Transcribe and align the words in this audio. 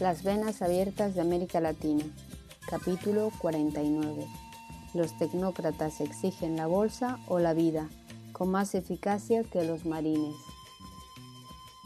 Las 0.00 0.22
venas 0.22 0.62
abiertas 0.62 1.14
de 1.14 1.20
América 1.20 1.60
Latina. 1.60 2.04
Capítulo 2.70 3.30
49. 3.38 4.26
Los 4.94 5.18
tecnócratas 5.18 6.00
exigen 6.00 6.56
la 6.56 6.66
bolsa 6.66 7.18
o 7.28 7.38
la 7.38 7.52
vida, 7.52 7.90
con 8.32 8.50
más 8.50 8.74
eficacia 8.74 9.44
que 9.44 9.62
los 9.62 9.84
marines. 9.84 10.34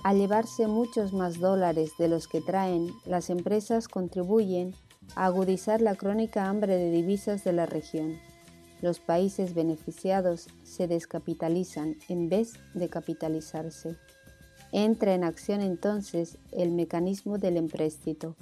Al 0.05 0.19
llevarse 0.19 0.69
muchos 0.69 1.13
más 1.13 1.41
dólares 1.41 1.91
de 1.99 2.07
los 2.07 2.29
que 2.29 2.41
traen, 2.41 2.93
las 3.05 3.31
empresas 3.31 3.89
contribuyen 3.89 4.77
a 5.17 5.25
agudizar 5.25 5.81
la 5.81 5.97
crónica 5.97 6.49
hambre 6.49 6.77
de 6.77 6.93
divisas 6.93 7.43
de 7.43 7.53
la 7.53 7.67
región. 7.67 8.21
Los 8.81 9.01
países 9.01 9.55
beneficiados 9.55 10.47
se 10.63 10.87
descapitalizan 10.87 11.97
en 12.09 12.29
vez 12.29 12.53
de 12.75 12.89
capitalizarse. 12.89 13.97
Entra 14.77 15.15
en 15.15 15.23
acción 15.23 15.61
entonces 15.61 16.37
el 16.51 16.73
mecanismo 16.73 17.39
del 17.39 17.59
empréstito. 17.59 18.35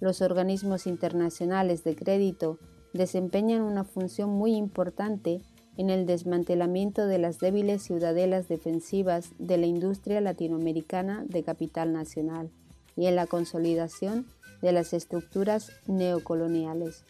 Los 0.00 0.20
organismos 0.20 0.84
internacionales 0.84 1.84
de 1.84 1.94
crédito 1.94 2.58
desempeñan 2.92 3.62
una 3.62 3.84
función 3.84 4.30
muy 4.30 4.56
importante 4.56 5.42
en 5.76 5.90
el 5.90 6.04
desmantelamiento 6.04 7.06
de 7.06 7.18
las 7.18 7.38
débiles 7.38 7.84
ciudadelas 7.84 8.48
defensivas 8.48 9.30
de 9.38 9.58
la 9.58 9.66
industria 9.66 10.20
latinoamericana 10.20 11.24
de 11.28 11.44
capital 11.44 11.92
nacional 11.92 12.50
y 12.96 13.06
en 13.06 13.14
la 13.14 13.28
consolidación 13.28 14.26
de 14.62 14.72
las 14.72 14.92
estructuras 14.92 15.70
neocoloniales. 15.86 17.04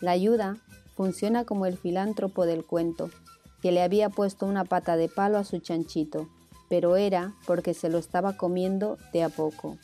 La 0.00 0.10
ayuda 0.10 0.56
funciona 0.96 1.44
como 1.44 1.66
el 1.66 1.78
filántropo 1.78 2.44
del 2.44 2.64
cuento, 2.64 3.08
que 3.62 3.70
le 3.70 3.82
había 3.82 4.08
puesto 4.08 4.46
una 4.46 4.64
pata 4.64 4.96
de 4.96 5.08
palo 5.08 5.38
a 5.38 5.44
su 5.44 5.60
chanchito 5.60 6.28
pero 6.70 6.96
era 6.96 7.34
porque 7.46 7.74
se 7.74 7.90
lo 7.90 7.98
estaba 7.98 8.36
comiendo 8.36 8.96
de 9.12 9.24
a 9.24 9.28
poco. 9.28 9.76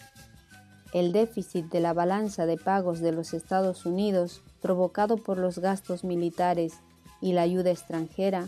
El 0.94 1.12
déficit 1.12 1.66
de 1.66 1.80
la 1.80 1.92
balanza 1.92 2.46
de 2.46 2.56
pagos 2.56 3.00
de 3.00 3.10
los 3.10 3.34
Estados 3.34 3.84
Unidos, 3.86 4.40
provocado 4.62 5.16
por 5.16 5.36
los 5.36 5.58
gastos 5.58 6.04
militares 6.04 6.74
y 7.20 7.32
la 7.32 7.42
ayuda 7.42 7.72
extranjera, 7.72 8.46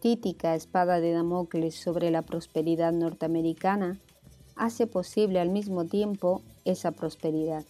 crítica 0.00 0.54
espada 0.54 1.00
de 1.00 1.12
Damocles 1.12 1.74
sobre 1.74 2.10
la 2.10 2.22
prosperidad 2.22 2.92
norteamericana, 2.92 3.98
hace 4.56 4.86
posible 4.86 5.38
al 5.38 5.50
mismo 5.50 5.84
tiempo 5.84 6.40
esa 6.64 6.92
prosperidad. 6.92 7.64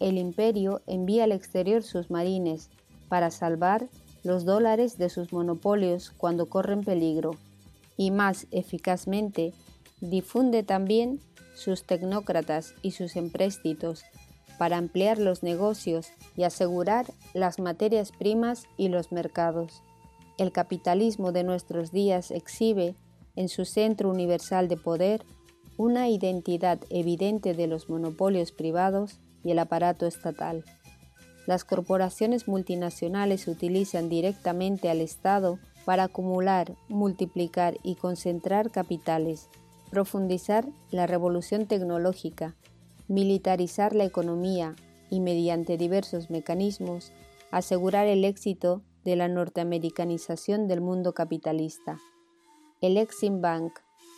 El 0.00 0.18
imperio 0.18 0.82
envía 0.88 1.24
al 1.24 1.32
exterior 1.32 1.84
sus 1.84 2.10
marines 2.10 2.70
para 3.08 3.30
salvar 3.30 3.86
los 4.24 4.44
dólares 4.44 4.98
de 4.98 5.10
sus 5.10 5.32
monopolios 5.32 6.10
cuando 6.10 6.46
corren 6.46 6.82
peligro 6.82 7.36
y 7.96 8.10
más 8.10 8.46
eficazmente 8.50 9.52
difunde 10.00 10.62
también 10.62 11.20
sus 11.54 11.84
tecnócratas 11.84 12.74
y 12.82 12.92
sus 12.92 13.16
empréstitos 13.16 14.04
para 14.58 14.76
ampliar 14.76 15.18
los 15.18 15.42
negocios 15.42 16.08
y 16.36 16.44
asegurar 16.44 17.06
las 17.34 17.58
materias 17.58 18.12
primas 18.12 18.64
y 18.76 18.88
los 18.88 19.12
mercados. 19.12 19.82
El 20.38 20.52
capitalismo 20.52 21.32
de 21.32 21.44
nuestros 21.44 21.92
días 21.92 22.30
exhibe 22.30 22.94
en 23.36 23.48
su 23.48 23.64
centro 23.64 24.10
universal 24.10 24.68
de 24.68 24.76
poder 24.76 25.24
una 25.76 26.08
identidad 26.08 26.78
evidente 26.88 27.54
de 27.54 27.66
los 27.66 27.88
monopolios 27.88 28.52
privados 28.52 29.18
y 29.44 29.50
el 29.50 29.58
aparato 29.58 30.06
estatal. 30.06 30.64
Las 31.46 31.64
corporaciones 31.64 32.48
multinacionales 32.48 33.46
utilizan 33.46 34.08
directamente 34.08 34.88
al 34.88 35.00
Estado 35.00 35.58
para 35.86 36.02
acumular, 36.02 36.76
multiplicar 36.88 37.78
y 37.84 37.94
concentrar 37.94 38.72
capitales, 38.72 39.48
profundizar 39.88 40.68
la 40.90 41.06
revolución 41.06 41.66
tecnológica, 41.66 42.56
militarizar 43.06 43.94
la 43.94 44.04
economía 44.04 44.74
y 45.10 45.20
mediante 45.20 45.78
diversos 45.78 46.28
mecanismos 46.28 47.12
asegurar 47.52 48.08
el 48.08 48.24
éxito 48.24 48.82
de 49.04 49.14
la 49.14 49.28
norteamericanización 49.28 50.66
del 50.66 50.80
mundo 50.80 51.14
capitalista. 51.14 52.00
El 52.80 52.96
Exim 52.96 53.40
Bank, 53.40 53.72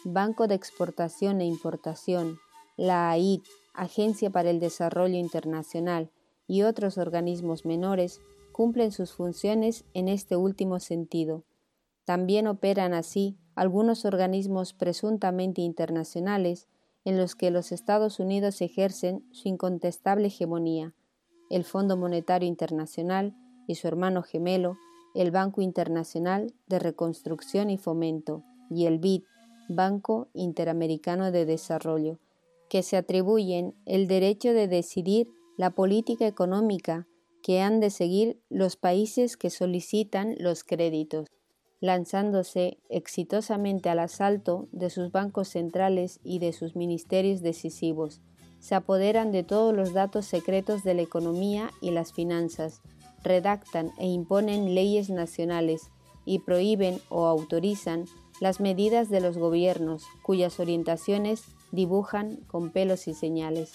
Banco 0.05 0.49
de 0.49 0.55
Exportación 0.55 1.43
e 1.43 1.45
Importación, 1.45 2.39
la 2.79 3.11
AID, 3.11 3.43
Agencia 3.75 4.31
para 4.31 4.49
el 4.49 4.59
Desarrollo 4.59 5.19
Internacional 5.19 6.11
y 6.47 6.63
otros 6.63 6.97
organismos 6.97 7.67
menores 7.67 8.23
cumplen 8.53 8.91
sus 8.91 9.13
funciones 9.13 9.85
en 9.93 10.09
este 10.09 10.35
último 10.35 10.81
sentido. 10.81 11.45
También 12.09 12.47
operan 12.47 12.95
así 12.95 13.37
algunos 13.55 14.07
organismos 14.07 14.73
presuntamente 14.73 15.61
internacionales 15.61 16.67
en 17.05 17.19
los 17.19 17.35
que 17.35 17.51
los 17.51 17.71
Estados 17.71 18.19
Unidos 18.19 18.63
ejercen 18.63 19.29
su 19.31 19.49
incontestable 19.49 20.29
hegemonía, 20.29 20.95
el 21.51 21.65
Fondo 21.65 21.99
Monetario 21.99 22.49
Internacional 22.49 23.37
y 23.67 23.75
su 23.75 23.89
hermano 23.89 24.23
gemelo, 24.23 24.79
el 25.15 25.31
Banco 25.33 25.61
Internacional 25.61 26.55
de 26.67 26.79
Reconstrucción 26.79 27.69
y 27.69 27.77
Fomento, 27.77 28.43
y 28.71 28.87
el 28.87 28.99
BID, 28.99 29.25
Banco 29.69 30.29
Interamericano 30.33 31.31
de 31.31 31.45
Desarrollo, 31.45 32.21
que 32.71 32.83
se 32.83 32.97
atribuyen 32.97 33.75
el 33.85 34.09
derecho 34.09 34.55
de 34.55 34.67
decidir 34.67 35.29
la 35.59 35.73
política 35.73 36.27
económica 36.27 37.07
que 37.43 37.61
han 37.61 37.81
de 37.81 37.91
seguir 37.91 38.41
los 38.49 38.77
países 38.77 39.37
que 39.37 39.51
solicitan 39.51 40.37
los 40.39 40.65
créditos 40.65 41.27
lanzándose 41.81 42.79
exitosamente 42.89 43.89
al 43.89 44.01
asalto 44.01 44.69
de 44.73 44.91
sus 44.91 45.13
bancos 45.13 45.49
centrales 45.49 46.21
y 46.25 46.39
de 46.41 46.53
sus 46.53 46.75
ministerios 46.75 47.41
decisivos. 47.41 48.21
Se 48.59 48.75
apoderan 48.75 49.31
de 49.31 49.45
todos 49.45 49.75
los 49.75 49.93
datos 49.93 50.27
secretos 50.27 50.83
de 50.83 50.95
la 50.95 51.03
economía 51.03 51.71
y 51.81 51.93
las 51.93 52.13
finanzas, 52.13 52.81
redactan 53.23 53.93
e 53.99 54.09
imponen 54.09 54.75
leyes 54.75 55.11
nacionales 55.11 55.91
y 56.25 56.41
prohíben 56.41 57.01
o 57.09 57.27
autorizan 57.27 58.07
las 58.41 58.61
medidas 58.61 59.09
de 59.09 59.21
los 59.21 59.39
gobiernos 59.39 60.05
cuyas 60.23 60.59
orientaciones 60.61 61.45
dibujan 61.71 62.37
con 62.49 62.71
pelos 62.71 63.07
y 63.07 63.15
señales. 63.15 63.73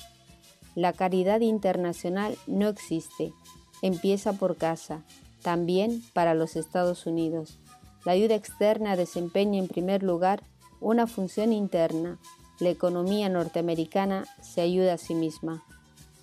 La 0.75 0.91
caridad 0.91 1.41
internacional 1.41 2.35
no 2.47 2.67
existe, 2.67 3.31
empieza 3.81 4.33
por 4.33 4.57
casa, 4.57 5.03
también 5.41 6.01
para 6.13 6.33
los 6.33 6.55
Estados 6.55 7.05
Unidos 7.05 7.59
la 8.05 8.13
ayuda 8.13 8.35
externa 8.35 8.95
desempeña 8.95 9.59
en 9.59 9.67
primer 9.67 10.03
lugar 10.03 10.43
una 10.79 11.07
función 11.07 11.53
interna. 11.53 12.19
La 12.59 12.69
economía 12.69 13.29
norteamericana 13.29 14.25
se 14.41 14.61
ayuda 14.61 14.93
a 14.93 14.97
sí 14.97 15.15
misma. 15.15 15.63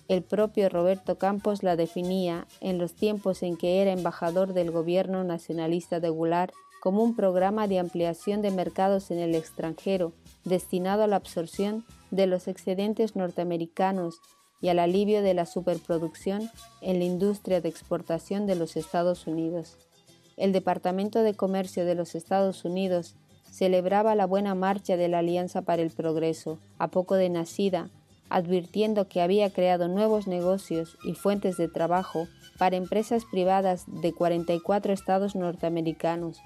El 0.07 0.23
propio 0.23 0.69
Roberto 0.69 1.17
Campos 1.17 1.63
la 1.63 1.75
definía 1.75 2.47
en 2.59 2.77
los 2.77 2.93
tiempos 2.93 3.43
en 3.43 3.57
que 3.57 3.81
era 3.81 3.91
embajador 3.91 4.53
del 4.53 4.69
gobierno 4.71 5.23
nacionalista 5.23 5.99
de 5.99 6.09
Goulart 6.09 6.53
como 6.81 7.03
un 7.03 7.15
programa 7.15 7.67
de 7.67 7.79
ampliación 7.79 8.41
de 8.41 8.51
mercados 8.51 9.11
en 9.11 9.19
el 9.19 9.35
extranjero 9.35 10.13
destinado 10.43 11.03
a 11.03 11.07
la 11.07 11.15
absorción 11.15 11.85
de 12.09 12.27
los 12.27 12.47
excedentes 12.47 13.15
norteamericanos 13.15 14.19
y 14.61 14.69
al 14.69 14.79
alivio 14.79 15.21
de 15.21 15.33
la 15.33 15.45
superproducción 15.45 16.49
en 16.81 16.99
la 16.99 17.05
industria 17.05 17.61
de 17.61 17.69
exportación 17.69 18.47
de 18.47 18.55
los 18.55 18.75
Estados 18.75 19.27
Unidos 19.27 19.77
el 20.37 20.51
Departamento 20.51 21.23
de 21.23 21.33
Comercio 21.33 21.85
de 21.85 21.95
los 21.95 22.15
Estados 22.15 22.65
Unidos 22.65 23.15
celebraba 23.51 24.15
la 24.15 24.25
buena 24.25 24.55
marcha 24.55 24.97
de 24.97 25.07
la 25.07 25.19
Alianza 25.19 25.61
para 25.61 25.81
el 25.81 25.91
Progreso, 25.91 26.59
a 26.77 26.87
poco 26.87 27.15
de 27.15 27.29
nacida, 27.29 27.89
advirtiendo 28.29 29.07
que 29.07 29.21
había 29.21 29.51
creado 29.51 29.87
nuevos 29.89 30.25
negocios 30.25 30.97
y 31.03 31.13
fuentes 31.13 31.57
de 31.57 31.67
trabajo 31.67 32.27
para 32.57 32.77
empresas 32.77 33.25
privadas 33.25 33.85
de 33.87 34.13
44 34.13 34.93
estados 34.93 35.35
norteamericanos. 35.35 36.39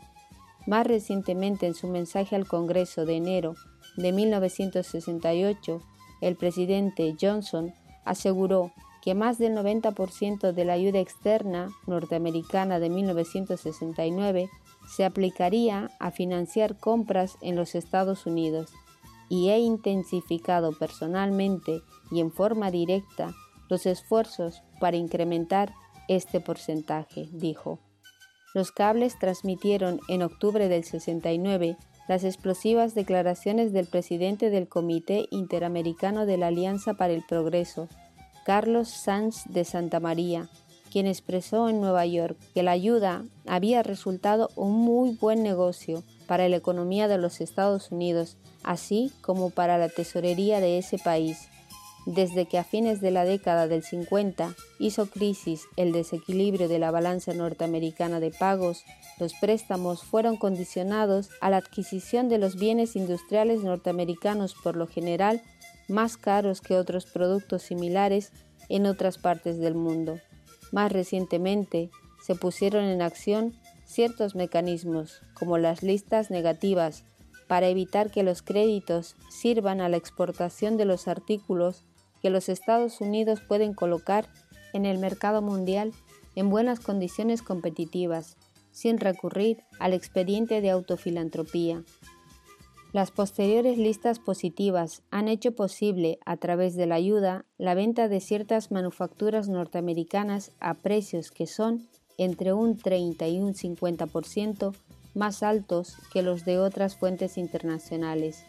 Más 0.66 0.88
recientemente, 0.88 1.68
en 1.68 1.76
su 1.76 1.88
mensaje 1.88 2.36
al 2.36 2.48
Congreso 2.48 3.06
de 3.06 3.18
enero 3.18 3.56
de 3.98 4.12
1968, 4.12 5.82
el 6.22 6.36
presidente 6.36 7.16
Johnson 7.22 7.72
aseguró 8.04 8.72
que 9.06 9.14
más 9.14 9.38
del 9.38 9.54
90% 9.54 10.52
de 10.52 10.66
la 10.66 10.74
ayuda 10.74 11.00
externa 11.00 11.70
norteamericana 11.86 12.80
de 12.80 12.90
1969 12.90 14.50
se 14.88 15.06
aplicaría 15.06 15.92
a 16.00 16.10
financiar 16.10 16.80
compras 16.80 17.38
en 17.42 17.56
los 17.56 17.76
Estados 17.76 18.26
Unidos 18.26 18.74
y 19.30 19.50
he 19.50 19.60
intensificado 19.60 20.72
personalmente 20.74 21.82
y 22.10 22.20
en 22.20 22.32
forma 22.32 22.72
directa 22.72 23.36
los 23.70 23.86
esfuerzos 23.86 24.64
para 24.80 24.98
incrementar 24.98 25.74
este 26.08 26.40
porcentaje, 26.40 27.30
dijo. 27.32 27.80
Los 28.56 28.72
cables 28.72 29.20
transmitieron 29.20 30.00
en 30.08 30.24
octubre 30.24 30.68
del 30.68 30.84
69 30.84 31.78
las 32.08 32.24
explosivas 32.24 32.96
declaraciones 32.96 33.72
del 33.72 33.86
presidente 33.86 34.50
del 34.50 34.68
Comité 34.68 35.28
Interamericano 35.30 36.26
de 36.26 36.38
la 36.38 36.48
Alianza 36.48 36.94
para 36.94 37.14
el 37.14 37.24
Progreso, 37.24 37.88
Carlos 38.46 38.90
Sanz 38.90 39.46
de 39.50 39.66
Santa 39.66 40.00
María, 40.00 40.50
quien 40.92 41.08
expresó 41.08 41.68
en 41.68 41.82
Nueva 41.82 42.06
York 42.06 42.38
que 42.54 42.62
la 42.62 42.72
ayuda 42.72 43.26
había 43.48 43.82
resultado 43.82 44.52
un 44.56 44.74
muy 44.74 45.18
buen 45.20 45.42
negocio 45.42 46.04
para 46.28 46.48
la 46.48 46.56
economía 46.56 47.08
de 47.08 47.18
los 47.18 47.42
Estados 47.42 47.92
Unidos, 47.92 48.38
así 48.62 49.12
como 49.22 49.50
para 49.50 49.80
la 49.80 49.90
tesorería 49.90 50.60
de 50.60 50.78
ese 50.78 51.00
país. 51.00 51.50
desde 52.06 52.46
que 52.46 52.60
a 52.60 52.64
fines 52.64 53.02
de 53.02 53.10
la 53.10 53.26
década 53.26 53.68
del 53.68 53.82
50 53.82 54.54
hizo 54.78 55.08
crisis 55.08 55.64
el 55.76 55.92
desequilibrio 55.92 56.68
de 56.68 56.78
la 56.78 56.92
balanza 56.92 57.34
norteamericana 57.34 58.20
de 58.20 58.30
pagos, 58.30 58.84
los 59.20 59.34
préstamos 59.34 60.04
fueron 60.04 60.38
condicionados 60.38 61.32
a 61.42 61.50
la 61.50 61.58
adquisición 61.58 62.30
de 62.30 62.38
los 62.38 62.58
bienes 62.58 62.96
industriales 62.96 63.64
norteamericanos 63.64 64.54
por 64.54 64.76
lo 64.76 64.86
general 64.86 65.42
más 65.88 66.18
caros 66.18 66.62
que 66.62 66.76
otros 66.76 67.06
productos 67.06 67.62
similares 67.64 68.32
en 68.70 68.86
otras 68.86 69.18
partes 69.18 69.60
del 69.60 69.76
mundo. 69.76 70.20
Más 70.72 70.92
recientemente 70.92 71.90
se 72.22 72.36
pusieron 72.36 72.86
en 72.86 73.02
acción 73.02 73.54
ciertos 73.86 74.36
mecanismos, 74.36 75.22
como 75.34 75.58
las 75.58 75.84
listas 75.84 76.32
negativas, 76.32 77.04
para 77.48 77.68
evitar 77.68 78.10
que 78.10 78.24
los 78.24 78.42
créditos 78.42 79.16
sirvan 79.30 79.80
a 79.80 79.90
la 79.90 79.98
exportación 79.98 80.78
de 80.78 80.86
los 80.86 81.08
artículos 81.08 81.84
que 82.22 82.32
los 82.32 82.50
Estados 82.50 83.02
Unidos 83.02 83.42
pueden 83.48 83.74
colocar 83.74 84.28
en 84.74 84.86
el 84.86 84.98
mercado 84.98 85.42
mundial 85.42 85.94
en 86.36 86.50
buenas 86.50 86.80
condiciones 86.80 87.42
competitivas, 87.42 88.38
sin 88.72 89.00
recurrir 89.00 89.64
al 89.80 89.94
expediente 89.94 90.60
de 90.60 90.72
autofilantropía. 90.72 91.84
Las 92.96 93.12
posteriores 93.12 93.78
listas 93.78 94.20
positivas 94.20 95.04
han 95.12 95.28
hecho 95.28 95.52
posible, 95.52 96.18
a 96.26 96.38
través 96.38 96.78
de 96.78 96.86
la 96.86 96.96
ayuda, 96.96 97.44
la 97.58 97.74
venta 97.74 98.08
de 98.08 98.22
ciertas 98.22 98.72
manufacturas 98.72 99.50
norteamericanas 99.50 100.54
a 100.62 100.76
precios 100.76 101.30
que 101.30 101.46
son 101.46 101.90
entre 102.18 102.54
un 102.54 102.78
30 102.78 103.28
y 103.28 103.42
un 103.42 103.54
50% 103.54 104.74
más 105.14 105.44
altos 105.44 105.98
que 106.14 106.22
los 106.22 106.46
de 106.46 106.58
otras 106.58 106.96
fuentes 106.96 107.38
internacionales. 107.38 108.46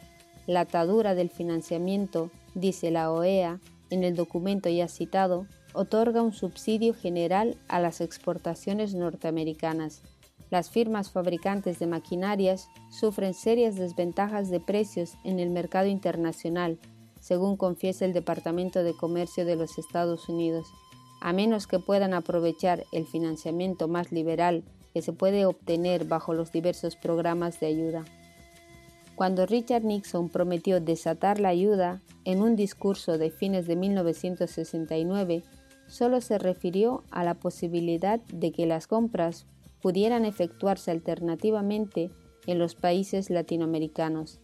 La 0.46 0.60
atadura 0.60 1.16
del 1.16 1.28
financiamiento 1.28 2.30
dice 2.54 2.92
la 2.92 3.10
OEA 3.10 3.58
en 3.90 4.04
el 4.04 4.14
documento 4.14 4.68
ya 4.68 4.86
citado, 4.86 5.48
otorga 5.72 6.22
un 6.22 6.32
subsidio 6.32 6.94
general 6.94 7.56
a 7.66 7.80
las 7.80 8.00
exportaciones 8.00 8.94
norteamericanas. 8.94 10.02
Las 10.50 10.70
firmas 10.70 11.10
fabricantes 11.10 11.78
de 11.78 11.86
maquinarias 11.86 12.68
sufren 12.90 13.34
serias 13.34 13.74
desventajas 13.74 14.48
de 14.48 14.60
precios 14.60 15.14
en 15.24 15.40
el 15.40 15.50
mercado 15.50 15.88
internacional, 15.88 16.78
según 17.20 17.56
confiesa 17.56 18.04
el 18.04 18.12
Departamento 18.12 18.84
de 18.84 18.96
Comercio 18.96 19.44
de 19.44 19.56
los 19.56 19.78
Estados 19.78 20.28
Unidos, 20.28 20.68
a 21.20 21.32
menos 21.32 21.66
que 21.66 21.80
puedan 21.80 22.14
aprovechar 22.14 22.84
el 22.92 23.06
financiamiento 23.06 23.88
más 23.88 24.12
liberal 24.12 24.62
que 24.94 25.02
se 25.02 25.12
puede 25.12 25.44
obtener 25.44 26.04
bajo 26.04 26.32
los 26.32 26.52
diversos 26.52 26.94
programas 26.94 27.58
de 27.58 27.66
ayuda. 27.66 28.04
Cuando 29.16 29.46
Richard 29.46 29.82
Nixon 29.82 30.28
prometió 30.28 30.80
desatar 30.80 31.40
la 31.40 31.48
ayuda 31.48 32.00
en 32.24 32.42
un 32.42 32.54
discurso 32.54 33.18
de 33.18 33.30
fines 33.30 33.66
de 33.66 33.74
1969, 33.74 35.42
solo 35.88 36.20
se 36.20 36.38
refirió 36.38 37.02
a 37.10 37.24
la 37.24 37.34
posibilidad 37.34 38.20
de 38.32 38.52
que 38.52 38.66
las 38.66 38.86
compras 38.86 39.46
pudieran 39.86 40.24
efectuarse 40.24 40.90
alternativamente 40.90 42.10
en 42.48 42.58
los 42.58 42.74
países 42.74 43.30
latinoamericanos. 43.30 44.40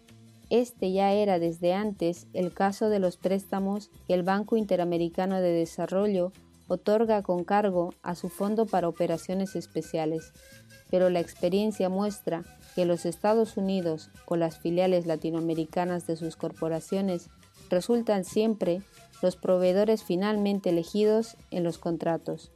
Este 0.50 0.93
ya 0.93 1.15
era 1.15 1.41
desde 1.41 1.75
antes 1.75 2.29
el 2.33 2.53
caso 2.55 2.89
de 2.89 3.00
los 3.00 3.17
préstamos 3.17 3.91
que 4.06 4.15
el 4.15 4.23
Banco 4.23 4.56
Interamericano 4.56 5.41
de 5.41 5.50
Desarrollo 5.50 6.31
otorga 6.69 7.23
con 7.23 7.43
cargo 7.43 7.93
a 8.05 8.15
su 8.15 8.29
Fondo 8.29 8.67
para 8.67 8.89
Operaciones 8.89 9.56
Especiales, 9.56 10.33
pero 10.93 11.11
la 11.11 11.19
experiencia 11.19 11.89
muestra 11.89 12.44
que 12.77 12.85
los 12.85 13.05
Estados 13.05 13.56
Unidos 13.56 14.11
o 14.27 14.37
las 14.37 14.61
filiales 14.61 15.06
latinoamericanas 15.06 16.06
de 16.06 16.15
sus 16.15 16.37
corporaciones 16.37 17.31
resultan 17.69 18.23
siempre 18.23 18.81
los 19.23 19.35
proveedores 19.35 20.05
finalmente 20.05 20.71
elegidos 20.71 21.37
en 21.50 21.65
los 21.65 21.79
contratos. 21.79 22.53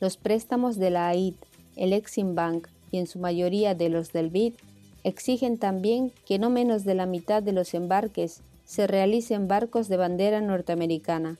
Los 0.00 0.16
préstamos 0.16 0.76
de 0.76 0.90
la 0.90 1.08
AID, 1.08 1.34
el 1.76 1.92
Exim 1.92 2.34
Bank 2.34 2.68
y 2.90 2.98
en 2.98 3.06
su 3.06 3.18
mayoría 3.18 3.74
de 3.74 3.88
los 3.88 4.12
del 4.12 4.30
BID 4.30 4.54
exigen 5.02 5.58
también 5.58 6.12
que 6.26 6.38
no 6.38 6.50
menos 6.50 6.84
de 6.84 6.94
la 6.94 7.06
mitad 7.06 7.42
de 7.42 7.52
los 7.52 7.74
embarques 7.74 8.40
se 8.64 8.86
realicen 8.86 9.48
barcos 9.48 9.88
de 9.88 9.96
bandera 9.96 10.40
norteamericana. 10.40 11.38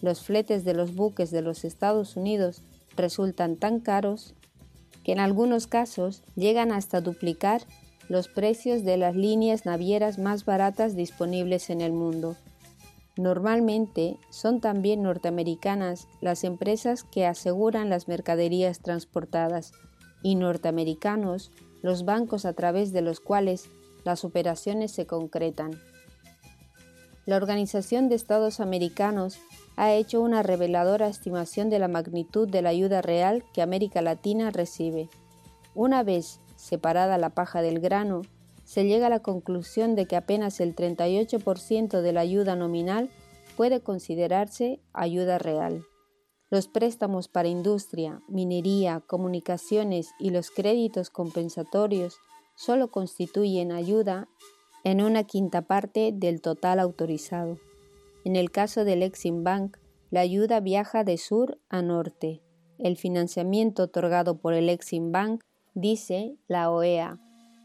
Los 0.00 0.22
fletes 0.22 0.64
de 0.64 0.74
los 0.74 0.94
buques 0.94 1.30
de 1.30 1.42
los 1.42 1.64
Estados 1.64 2.16
Unidos 2.16 2.62
resultan 2.96 3.56
tan 3.56 3.80
caros 3.80 4.34
que 5.04 5.12
en 5.12 5.20
algunos 5.20 5.66
casos 5.66 6.22
llegan 6.36 6.72
hasta 6.72 7.00
duplicar 7.00 7.62
los 8.08 8.28
precios 8.28 8.84
de 8.84 8.96
las 8.96 9.14
líneas 9.14 9.64
navieras 9.64 10.18
más 10.18 10.44
baratas 10.44 10.96
disponibles 10.96 11.70
en 11.70 11.80
el 11.80 11.92
mundo. 11.92 12.36
Normalmente 13.16 14.18
son 14.30 14.60
también 14.60 15.02
norteamericanas 15.02 16.08
las 16.20 16.44
empresas 16.44 17.04
que 17.04 17.26
aseguran 17.26 17.90
las 17.90 18.08
mercaderías 18.08 18.80
transportadas 18.80 19.72
y 20.22 20.34
norteamericanos 20.34 21.50
los 21.82 22.04
bancos 22.04 22.44
a 22.44 22.54
través 22.54 22.92
de 22.92 23.02
los 23.02 23.20
cuales 23.20 23.68
las 24.04 24.24
operaciones 24.24 24.92
se 24.92 25.06
concretan. 25.06 25.72
La 27.26 27.36
Organización 27.36 28.08
de 28.08 28.16
Estados 28.16 28.60
Americanos 28.60 29.38
ha 29.76 29.92
hecho 29.92 30.20
una 30.20 30.42
reveladora 30.42 31.06
estimación 31.06 31.70
de 31.70 31.78
la 31.78 31.88
magnitud 31.88 32.48
de 32.48 32.62
la 32.62 32.70
ayuda 32.70 33.02
real 33.02 33.44
que 33.52 33.62
América 33.62 34.02
Latina 34.02 34.50
recibe. 34.50 35.08
Una 35.74 36.02
vez 36.02 36.40
separada 36.56 37.18
la 37.18 37.30
paja 37.30 37.62
del 37.62 37.78
grano, 37.78 38.22
se 38.72 38.86
llega 38.86 39.08
a 39.08 39.10
la 39.10 39.20
conclusión 39.20 39.96
de 39.96 40.06
que 40.06 40.16
apenas 40.16 40.58
el 40.58 40.74
38% 40.74 42.00
de 42.00 42.12
la 42.14 42.22
ayuda 42.22 42.56
nominal 42.56 43.10
puede 43.54 43.82
considerarse 43.82 44.80
ayuda 44.94 45.36
real. 45.36 45.84
Los 46.48 46.68
préstamos 46.68 47.28
para 47.28 47.48
industria, 47.48 48.22
minería, 48.28 49.00
comunicaciones 49.06 50.12
y 50.18 50.30
los 50.30 50.50
créditos 50.50 51.10
compensatorios 51.10 52.16
solo 52.56 52.90
constituyen 52.90 53.72
ayuda 53.72 54.26
en 54.84 55.02
una 55.02 55.24
quinta 55.24 55.60
parte 55.60 56.10
del 56.14 56.40
total 56.40 56.80
autorizado. 56.80 57.58
En 58.24 58.36
el 58.36 58.50
caso 58.50 58.86
del 58.86 59.02
Exim 59.02 59.44
Bank, 59.44 59.76
la 60.08 60.20
ayuda 60.20 60.60
viaja 60.60 61.04
de 61.04 61.18
sur 61.18 61.58
a 61.68 61.82
norte. 61.82 62.40
El 62.78 62.96
financiamiento 62.96 63.82
otorgado 63.82 64.38
por 64.38 64.54
el 64.54 64.70
Exim 64.70 65.12
Bank, 65.12 65.42
dice 65.74 66.38
la 66.48 66.70
OEA, 66.70 67.20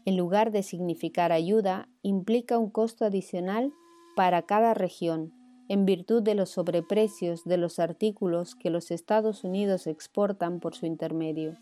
en 0.08 0.16
lugar 0.16 0.52
de 0.52 0.62
significar 0.62 1.32
ayuda, 1.32 1.86
implica 2.00 2.56
un 2.56 2.70
costo 2.70 3.04
adicional 3.04 3.74
para 4.16 4.40
cada 4.40 4.72
región, 4.72 5.34
en 5.68 5.84
virtud 5.84 6.22
de 6.22 6.34
los 6.34 6.48
sobreprecios 6.48 7.44
de 7.44 7.58
los 7.58 7.78
artículos 7.78 8.54
que 8.54 8.70
los 8.70 8.90
Estados 8.90 9.44
Unidos 9.44 9.86
exportan 9.86 10.60
por 10.60 10.74
su 10.74 10.86
intermedio. 10.86 11.58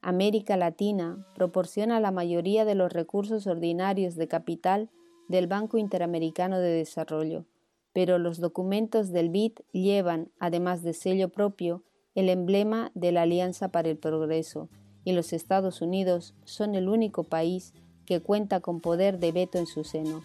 América 0.00 0.56
Latina 0.56 1.26
proporciona 1.34 1.98
la 1.98 2.12
mayoría 2.12 2.64
de 2.64 2.76
los 2.76 2.92
recursos 2.92 3.48
ordinarios 3.48 4.14
de 4.14 4.28
capital 4.28 4.88
del 5.28 5.48
Banco 5.48 5.76
Interamericano 5.76 6.60
de 6.60 6.70
Desarrollo, 6.70 7.46
pero 7.92 8.18
los 8.18 8.38
documentos 8.38 9.10
del 9.10 9.28
BID 9.28 9.54
llevan, 9.72 10.30
además 10.38 10.84
de 10.84 10.92
sello 10.92 11.30
propio, 11.30 11.82
el 12.14 12.28
emblema 12.28 12.92
de 12.94 13.10
la 13.10 13.22
Alianza 13.22 13.72
para 13.72 13.88
el 13.88 13.98
Progreso, 13.98 14.68
y 15.06 15.12
los 15.12 15.32
Estados 15.32 15.82
Unidos 15.82 16.34
son 16.44 16.74
el 16.74 16.88
único 16.88 17.22
país 17.22 17.72
que 18.06 18.20
cuenta 18.20 18.58
con 18.58 18.80
poder 18.80 19.20
de 19.20 19.30
veto 19.30 19.56
en 19.56 19.68
su 19.68 19.84
seno. 19.84 20.24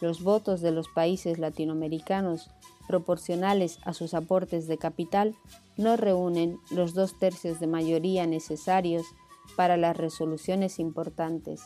Los 0.00 0.22
votos 0.22 0.62
de 0.62 0.72
los 0.72 0.88
países 0.88 1.38
latinoamericanos, 1.38 2.48
proporcionales 2.88 3.78
a 3.84 3.92
sus 3.92 4.14
aportes 4.14 4.66
de 4.66 4.78
capital, 4.78 5.34
no 5.76 5.98
reúnen 5.98 6.58
los 6.70 6.94
dos 6.94 7.18
tercios 7.18 7.60
de 7.60 7.66
mayoría 7.66 8.26
necesarios 8.26 9.04
para 9.54 9.76
las 9.76 9.98
resoluciones 9.98 10.78
importantes. 10.78 11.60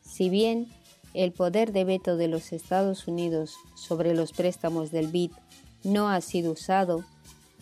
Si 0.00 0.28
bien 0.28 0.66
el 1.14 1.30
poder 1.30 1.70
de 1.70 1.84
veto 1.84 2.16
de 2.16 2.26
los 2.26 2.52
Estados 2.52 3.06
Unidos 3.06 3.54
sobre 3.76 4.12
los 4.12 4.32
préstamos 4.32 4.90
del 4.90 5.06
BID 5.06 5.30
no 5.84 6.08
ha 6.08 6.20
sido 6.20 6.50
usado, 6.50 7.04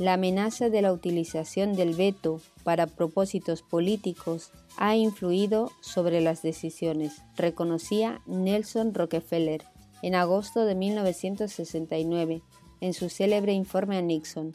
la 0.01 0.15
amenaza 0.15 0.71
de 0.71 0.81
la 0.81 0.95
utilización 0.95 1.75
del 1.75 1.95
veto 1.95 2.41
para 2.65 2.87
propósitos 2.87 3.61
políticos 3.61 4.51
ha 4.79 4.97
influido 4.97 5.73
sobre 5.83 6.23
las 6.23 6.41
decisiones, 6.41 7.21
reconocía 7.37 8.23
Nelson 8.25 8.95
Rockefeller 8.95 9.63
en 10.01 10.15
agosto 10.15 10.65
de 10.65 10.75
1969 10.75 12.41
en 12.81 12.95
su 12.95 13.11
célebre 13.11 13.53
informe 13.53 13.99
a 13.99 14.01
Nixon. 14.01 14.55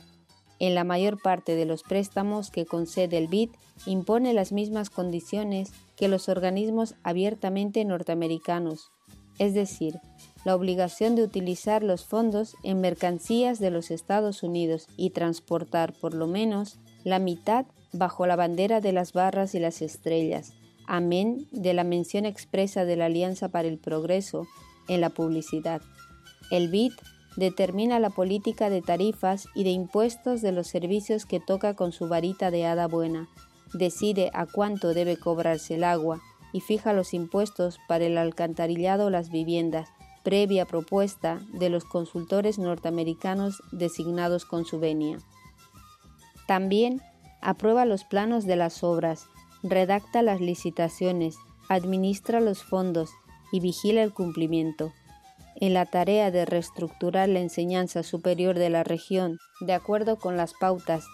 En 0.57 0.73
la 0.73 0.83
mayor 0.83 1.21
parte 1.21 1.55
de 1.55 1.65
los 1.65 1.83
préstamos 1.83 2.49
que 2.49 2.65
concede 2.65 3.19
el 3.19 3.27
BID 3.27 3.51
impone 3.85 4.33
las 4.33 4.51
mismas 4.51 4.89
condiciones 4.89 5.71
que 5.95 6.07
los 6.07 6.27
organismos 6.27 6.95
abiertamente 7.03 7.85
norteamericanos, 7.85 8.89
es 9.37 9.53
decir, 9.53 9.99
la 10.45 10.55
obligación 10.55 11.15
de 11.15 11.23
utilizar 11.23 11.83
los 11.83 12.05
fondos 12.05 12.55
en 12.63 12.79
mercancías 12.79 13.59
de 13.59 13.71
los 13.71 13.91
Estados 13.91 14.43
Unidos 14.43 14.87
y 14.95 15.09
transportar 15.09 15.91
por 15.91 16.13
lo 16.13 16.27
menos 16.27 16.79
la 17.03 17.19
mitad 17.19 17.65
bajo 17.91 18.27
la 18.27 18.35
bandera 18.35 18.79
de 18.79 18.93
las 18.93 19.11
barras 19.11 19.55
y 19.55 19.59
las 19.59 19.81
estrellas, 19.81 20.53
amén 20.85 21.47
de 21.51 21.73
la 21.73 21.83
mención 21.83 22.25
expresa 22.25 22.85
de 22.85 22.95
la 22.95 23.05
Alianza 23.05 23.49
para 23.49 23.67
el 23.67 23.79
Progreso 23.79 24.47
en 24.87 25.01
la 25.01 25.09
publicidad. 25.09 25.81
El 26.51 26.69
BID 26.69 26.93
determina 27.37 27.99
la 27.99 28.11
política 28.11 28.69
de 28.69 28.81
tarifas 28.81 29.47
y 29.55 29.63
de 29.63 29.71
impuestos 29.71 30.41
de 30.41 30.51
los 30.51 30.67
servicios 30.67 31.25
que 31.25 31.39
toca 31.39 31.73
con 31.73 31.91
su 31.91 32.07
varita 32.07 32.51
de 32.51 32.65
hada 32.65 32.87
buena, 32.87 33.27
decide 33.73 34.29
a 34.33 34.45
cuánto 34.45 34.93
debe 34.93 35.17
cobrarse 35.17 35.75
el 35.75 35.83
agua 35.83 36.21
y 36.53 36.61
fija 36.61 36.93
los 36.93 37.13
impuestos 37.13 37.79
para 37.87 38.05
el 38.05 38.17
alcantarillado 38.17 39.07
o 39.07 39.09
las 39.09 39.29
viviendas, 39.29 39.89
previa 40.25 40.65
propuesta 40.65 41.39
de 41.53 41.69
los 41.69 41.85
consultores 41.85 42.57
norteamericanos 42.57 43.61
designados 43.71 44.43
con 44.43 44.65
su 44.65 44.79
venia. 44.79 45.19
También 46.47 47.01
aprueba 47.41 47.85
los 47.85 48.03
planos 48.03 48.45
de 48.45 48.55
las 48.55 48.83
obras, 48.83 49.27
redacta 49.61 50.23
las 50.23 50.41
licitaciones, 50.41 51.37
administra 51.69 52.39
los 52.39 52.63
fondos 52.63 53.11
y 53.51 53.59
vigila 53.59 54.01
el 54.01 54.13
cumplimiento. 54.13 54.91
En 55.55 55.73
la 55.73 55.85
tarea 55.85 56.31
de 56.31 56.45
reestructurar 56.45 57.29
la 57.29 57.39
enseñanza 57.39 58.01
superior 58.01 58.57
de 58.57 58.71
la 58.71 58.83
región 58.83 59.37
de 59.61 59.73
acuerdo 59.73 60.17
con 60.17 60.37
las 60.37 60.53
pautas 60.53 61.05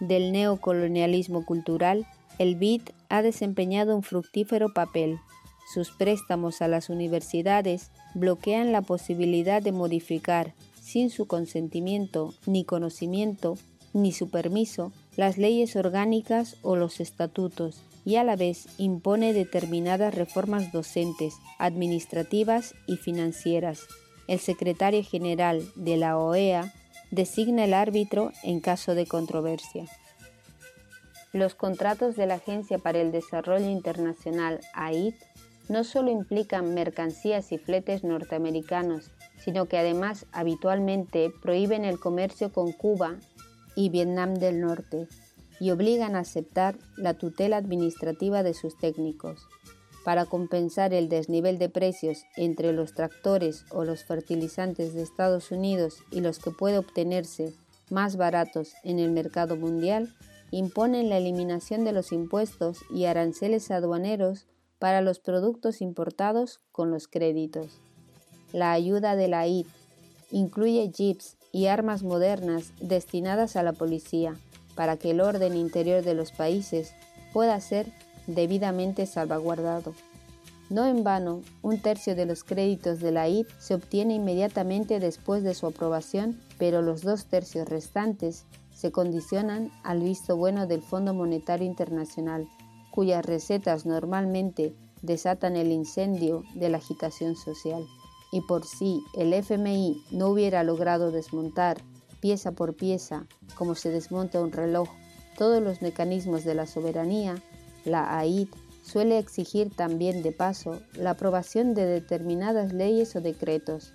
del 0.00 0.32
neocolonialismo 0.32 1.44
cultural, 1.44 2.06
el 2.38 2.56
BID 2.56 2.82
ha 3.10 3.20
desempeñado 3.20 3.94
un 3.94 4.02
fructífero 4.02 4.72
papel. 4.72 5.20
Sus 5.66 5.90
préstamos 5.90 6.62
a 6.62 6.68
las 6.68 6.90
universidades 6.90 7.90
bloquean 8.14 8.72
la 8.72 8.82
posibilidad 8.82 9.62
de 9.62 9.72
modificar, 9.72 10.54
sin 10.80 11.10
su 11.10 11.26
consentimiento, 11.26 12.34
ni 12.46 12.64
conocimiento, 12.64 13.56
ni 13.92 14.12
su 14.12 14.28
permiso, 14.30 14.92
las 15.16 15.38
leyes 15.38 15.76
orgánicas 15.76 16.56
o 16.62 16.76
los 16.76 17.00
estatutos, 17.00 17.80
y 18.04 18.16
a 18.16 18.24
la 18.24 18.36
vez 18.36 18.66
impone 18.76 19.32
determinadas 19.32 20.14
reformas 20.14 20.72
docentes, 20.72 21.34
administrativas 21.58 22.74
y 22.86 22.96
financieras. 22.96 23.86
El 24.28 24.40
secretario 24.40 25.02
general 25.02 25.62
de 25.74 25.96
la 25.96 26.18
OEA 26.18 26.72
designa 27.10 27.64
el 27.64 27.72
árbitro 27.72 28.32
en 28.42 28.60
caso 28.60 28.94
de 28.94 29.06
controversia. 29.06 29.86
Los 31.32 31.54
contratos 31.54 32.14
de 32.14 32.26
la 32.26 32.34
Agencia 32.34 32.78
para 32.78 33.00
el 33.00 33.10
Desarrollo 33.10 33.68
Internacional 33.68 34.60
AID 34.72 35.14
no 35.68 35.84
solo 35.84 36.10
implican 36.10 36.74
mercancías 36.74 37.52
y 37.52 37.58
fletes 37.58 38.04
norteamericanos, 38.04 39.10
sino 39.38 39.66
que 39.66 39.78
además 39.78 40.26
habitualmente 40.32 41.30
prohíben 41.42 41.84
el 41.84 41.98
comercio 41.98 42.52
con 42.52 42.72
Cuba 42.72 43.16
y 43.74 43.88
Vietnam 43.88 44.34
del 44.34 44.60
Norte 44.60 45.08
y 45.60 45.70
obligan 45.70 46.16
a 46.16 46.20
aceptar 46.20 46.76
la 46.96 47.14
tutela 47.14 47.56
administrativa 47.56 48.42
de 48.42 48.54
sus 48.54 48.76
técnicos. 48.76 49.46
Para 50.04 50.26
compensar 50.26 50.92
el 50.92 51.08
desnivel 51.08 51.58
de 51.58 51.70
precios 51.70 52.24
entre 52.36 52.72
los 52.72 52.92
tractores 52.92 53.64
o 53.70 53.84
los 53.84 54.04
fertilizantes 54.04 54.92
de 54.92 55.02
Estados 55.02 55.50
Unidos 55.50 56.02
y 56.10 56.20
los 56.20 56.38
que 56.38 56.50
puede 56.50 56.76
obtenerse 56.76 57.54
más 57.90 58.16
baratos 58.16 58.74
en 58.82 58.98
el 58.98 59.12
mercado 59.12 59.56
mundial, 59.56 60.14
imponen 60.50 61.08
la 61.08 61.16
eliminación 61.16 61.84
de 61.84 61.92
los 61.92 62.12
impuestos 62.12 62.80
y 62.90 63.06
aranceles 63.06 63.70
aduaneros 63.70 64.46
para 64.78 65.00
los 65.00 65.18
productos 65.18 65.80
importados 65.80 66.60
con 66.72 66.90
los 66.90 67.08
créditos. 67.08 67.80
La 68.52 68.72
ayuda 68.72 69.16
de 69.16 69.28
la 69.28 69.46
IT 69.46 69.66
incluye 70.30 70.90
jeeps 70.90 71.36
y 71.52 71.66
armas 71.66 72.02
modernas 72.02 72.72
destinadas 72.80 73.56
a 73.56 73.62
la 73.62 73.72
policía 73.72 74.36
para 74.74 74.96
que 74.96 75.12
el 75.12 75.20
orden 75.20 75.56
interior 75.56 76.02
de 76.02 76.14
los 76.14 76.32
países 76.32 76.92
pueda 77.32 77.58
ser 77.60 77.86
debidamente 78.26 79.06
salvaguardado. 79.06 79.94
No 80.70 80.86
en 80.86 81.04
vano, 81.04 81.42
un 81.62 81.78
tercio 81.80 82.14
de 82.14 82.26
los 82.26 82.42
créditos 82.42 82.98
de 82.98 83.12
la 83.12 83.28
IT 83.28 83.48
se 83.58 83.74
obtiene 83.74 84.14
inmediatamente 84.14 84.98
después 84.98 85.42
de 85.42 85.54
su 85.54 85.66
aprobación, 85.66 86.40
pero 86.58 86.80
los 86.80 87.02
dos 87.02 87.26
tercios 87.26 87.68
restantes 87.68 88.44
se 88.74 88.90
condicionan 88.90 89.70
al 89.82 90.00
visto 90.00 90.36
bueno 90.36 90.66
del 90.66 90.82
Fondo 90.82 91.12
Monetario 91.12 91.66
Internacional 91.66 92.48
cuyas 92.94 93.26
recetas 93.26 93.86
normalmente 93.86 94.72
desatan 95.02 95.56
el 95.56 95.72
incendio 95.72 96.44
de 96.54 96.68
la 96.68 96.78
agitación 96.78 97.34
social. 97.34 97.84
Y 98.30 98.42
por 98.42 98.64
si 98.64 99.02
el 99.14 99.32
FMI 99.32 100.00
no 100.12 100.28
hubiera 100.28 100.62
logrado 100.62 101.10
desmontar 101.10 101.78
pieza 102.20 102.52
por 102.52 102.76
pieza, 102.76 103.26
como 103.56 103.74
se 103.74 103.90
desmonta 103.90 104.40
un 104.40 104.52
reloj, 104.52 104.88
todos 105.36 105.60
los 105.60 105.82
mecanismos 105.82 106.44
de 106.44 106.54
la 106.54 106.66
soberanía, 106.66 107.34
la 107.84 108.16
AID 108.16 108.46
suele 108.84 109.18
exigir 109.18 109.74
también 109.74 110.22
de 110.22 110.30
paso 110.30 110.80
la 110.94 111.10
aprobación 111.10 111.74
de 111.74 111.86
determinadas 111.86 112.72
leyes 112.72 113.16
o 113.16 113.20
decretos. 113.20 113.92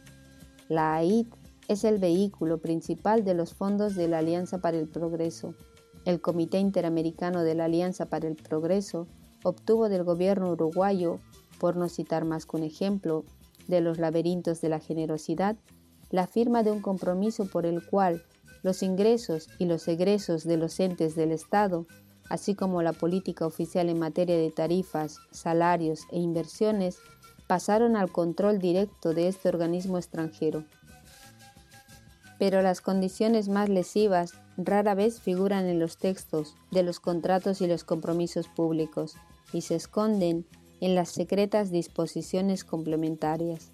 La 0.68 0.96
AID 0.96 1.27
es 1.70 1.86
el 1.86 2.00
vehículo 2.00 2.58
principal 2.58 3.24
de 3.24 3.34
los 3.34 3.53
fondos 3.53 3.96
de 3.96 4.10
la 4.10 4.18
Alianza 4.18 4.58
para 4.58 4.77
el 4.77 4.89
Progreso, 4.89 5.56
el 6.06 6.22
Comité 6.22 6.60
Interamericano 6.60 7.44
de 7.44 7.56
la 7.56 7.65
Alianza 7.65 8.06
para 8.08 8.27
el 8.27 8.36
Progreso 8.36 9.08
obtuvo 9.44 9.89
del 9.89 10.03
gobierno 10.03 10.51
uruguayo, 10.51 11.20
por 11.60 11.75
no 11.75 11.89
citar 11.89 12.25
más 12.25 12.46
que 12.46 12.58
un 12.58 12.63
ejemplo, 12.63 13.24
de 13.68 13.82
los 13.82 14.00
laberintos 14.00 14.62
de 14.62 14.70
la 14.70 14.79
generosidad, 14.79 15.56
la 16.10 16.25
firma 16.25 16.63
de 16.63 16.72
un 16.72 16.82
compromiso 16.82 17.46
por 17.46 17.65
el 17.65 17.86
cual 17.86 18.24
los 18.63 18.82
ingresos 18.84 19.48
y 19.60 19.65
los 19.65 19.88
egresos 19.88 20.44
de 20.44 20.58
los 20.58 20.79
entes 20.79 21.15
del 21.15 21.32
Estado, 21.32 21.86
así 22.29 22.56
como 22.56 22.82
la 22.82 22.94
política 22.94 23.46
oficial 23.46 23.89
en 23.89 24.00
materia 24.00 24.38
de 24.38 24.51
tarifas, 24.51 25.18
salarios 25.32 26.01
e 26.12 26.20
inversiones, 26.20 26.98
pasaron 27.48 27.96
al 27.96 28.12
control 28.12 28.60
directo 28.60 29.13
de 29.13 29.27
este 29.27 29.50
organismo 29.50 29.98
extranjero. 29.98 30.65
Pero 32.39 32.63
las 32.63 32.81
condiciones 32.81 33.50
más 33.50 33.69
lesivas 33.69 34.34
rara 34.58 34.96
vez 34.96 35.19
figuran 35.19 35.67
en 35.67 35.77
los 35.77 35.98
textos 35.98 36.55
de 36.72 36.81
los 36.81 37.00
contratos 37.00 37.62
y 37.62 37.67
los 37.67 37.84
compromisos 37.84 38.48
públicos 38.48 39.15
y 39.53 39.62
se 39.62 39.75
esconden 39.75 40.46
en 40.81 40.96
las 40.96 41.10
secretas 41.10 41.69
disposiciones 41.69 42.63
complementarias. 42.63 43.72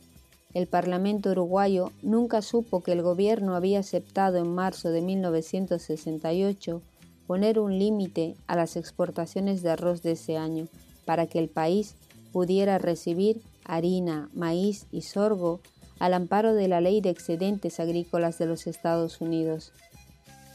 El 0.54 0.68
Parlamento 0.68 1.32
uruguayo 1.32 1.92
nunca 2.02 2.42
supo 2.42 2.82
que 2.82 2.94
el 2.94 3.02
gobierno 3.02 3.56
había 3.56 3.80
aceptado 3.80 4.38
en 4.38 4.54
marzo 4.54 4.90
de 4.90 5.02
1968 5.02 6.82
poner 7.28 7.60
un 7.60 7.78
límite 7.78 8.36
a 8.48 8.56
las 8.56 8.78
exportaciones 8.78 9.62
de 9.62 9.72
arroz 9.72 10.02
de 10.02 10.12
ese 10.14 10.38
año 10.38 10.68
para 11.06 11.28
que 11.28 11.40
el 11.40 11.50
país 11.50 11.96
pudiera 12.32 12.78
recibir 12.78 13.42
harina, 13.66 14.30
maíz 14.34 14.86
y 14.92 15.02
sorgo 15.02 15.60
al 16.00 16.14
amparo 16.14 16.54
de 16.54 16.68
la 16.68 16.82
Ley 16.82 17.02
de 17.02 17.10
Excedentes 17.10 17.80
Agrícolas 17.80 18.38
de 18.38 18.46
los 18.46 18.68
Estados 18.68 19.22
Unidos. 19.22 19.74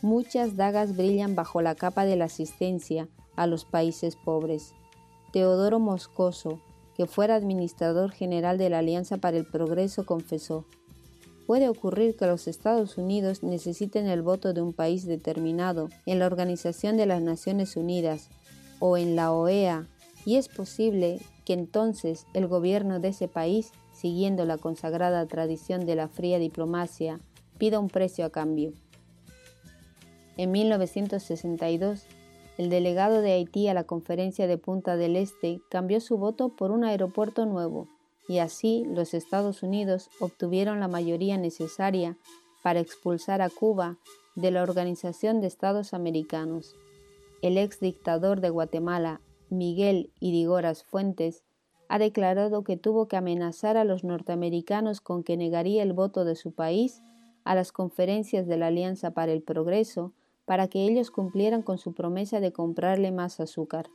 Muchas 0.02 0.56
dagas 0.56 0.96
brillan 0.96 1.34
bajo 1.34 1.62
la 1.62 1.74
capa 1.74 2.04
de 2.04 2.16
la 2.16 2.26
asistencia 2.26 3.08
a 3.36 3.46
los 3.46 3.64
países 3.64 4.16
pobres. 4.16 4.74
Teodoro 5.32 5.78
Moscoso, 5.78 6.60
que 6.96 7.06
fuera 7.06 7.34
administrador 7.34 8.10
general 8.10 8.58
de 8.58 8.70
la 8.70 8.78
Alianza 8.78 9.18
para 9.18 9.36
el 9.36 9.46
Progreso, 9.46 10.04
confesó, 10.04 10.66
Puede 11.50 11.68
ocurrir 11.68 12.16
que 12.16 12.26
los 12.26 12.46
Estados 12.46 12.96
Unidos 12.96 13.42
necesiten 13.42 14.06
el 14.06 14.22
voto 14.22 14.52
de 14.52 14.62
un 14.62 14.72
país 14.72 15.04
determinado 15.04 15.88
en 16.06 16.20
la 16.20 16.26
Organización 16.26 16.96
de 16.96 17.06
las 17.06 17.22
Naciones 17.22 17.74
Unidas 17.76 18.28
o 18.78 18.96
en 18.96 19.16
la 19.16 19.32
OEA, 19.32 19.88
y 20.24 20.36
es 20.36 20.46
posible 20.46 21.18
que 21.44 21.54
entonces 21.54 22.24
el 22.34 22.46
gobierno 22.46 23.00
de 23.00 23.08
ese 23.08 23.26
país, 23.26 23.72
siguiendo 24.00 24.46
la 24.46 24.56
consagrada 24.56 25.26
tradición 25.26 25.84
de 25.84 25.94
la 25.94 26.08
fría 26.08 26.38
diplomacia, 26.38 27.20
pida 27.58 27.78
un 27.78 27.88
precio 27.88 28.24
a 28.24 28.30
cambio. 28.30 28.72
En 30.38 30.52
1962, 30.52 32.06
el 32.56 32.70
delegado 32.70 33.20
de 33.20 33.32
Haití 33.32 33.68
a 33.68 33.74
la 33.74 33.84
conferencia 33.84 34.46
de 34.46 34.56
Punta 34.56 34.96
del 34.96 35.16
Este 35.16 35.60
cambió 35.68 36.00
su 36.00 36.16
voto 36.16 36.48
por 36.48 36.70
un 36.70 36.84
aeropuerto 36.84 37.44
nuevo 37.44 37.88
y 38.26 38.38
así 38.38 38.86
los 38.86 39.12
Estados 39.12 39.62
Unidos 39.62 40.08
obtuvieron 40.18 40.80
la 40.80 40.88
mayoría 40.88 41.36
necesaria 41.36 42.16
para 42.62 42.80
expulsar 42.80 43.42
a 43.42 43.50
Cuba 43.50 43.98
de 44.34 44.50
la 44.50 44.62
Organización 44.62 45.42
de 45.42 45.46
Estados 45.46 45.92
Americanos. 45.92 46.74
El 47.42 47.58
ex 47.58 47.80
dictador 47.80 48.40
de 48.40 48.48
Guatemala, 48.48 49.20
Miguel 49.50 50.10
Irigoras 50.20 50.84
Fuentes, 50.84 51.42
ha 51.90 51.98
declarado 51.98 52.62
que 52.62 52.76
tuvo 52.76 53.08
que 53.08 53.16
amenazar 53.16 53.76
a 53.76 53.82
los 53.82 54.04
norteamericanos 54.04 55.00
con 55.00 55.24
que 55.24 55.36
negaría 55.36 55.82
el 55.82 55.92
voto 55.92 56.24
de 56.24 56.36
su 56.36 56.52
país 56.52 57.02
a 57.42 57.56
las 57.56 57.72
conferencias 57.72 58.46
de 58.46 58.56
la 58.56 58.68
Alianza 58.68 59.10
para 59.10 59.32
el 59.32 59.42
Progreso 59.42 60.12
para 60.44 60.68
que 60.68 60.86
ellos 60.86 61.10
cumplieran 61.10 61.62
con 61.62 61.78
su 61.78 61.92
promesa 61.92 62.38
de 62.38 62.52
comprarle 62.52 63.10
más 63.10 63.40
azúcar. 63.40 63.90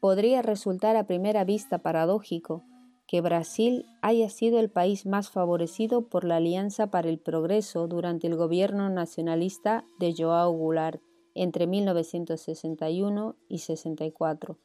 Podría 0.00 0.42
resultar 0.42 0.96
a 0.96 1.06
primera 1.06 1.44
vista 1.44 1.78
paradójico 1.78 2.62
que 3.06 3.22
Brasil 3.22 3.86
haya 4.02 4.28
sido 4.28 4.60
el 4.60 4.68
país 4.68 5.06
más 5.06 5.30
favorecido 5.30 6.10
por 6.10 6.24
la 6.24 6.36
Alianza 6.36 6.90
para 6.90 7.08
el 7.08 7.18
Progreso 7.18 7.88
durante 7.88 8.26
el 8.26 8.36
gobierno 8.36 8.90
nacionalista 8.90 9.86
de 9.98 10.12
João 10.12 10.54
Goulart 10.54 11.00
entre 11.34 11.66
1961 11.66 13.36
y 13.48 13.58
64. 13.60 14.58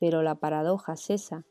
Pero 0.00 0.22
la 0.22 0.34
paradoja 0.34 0.96
cesa. 0.96 1.44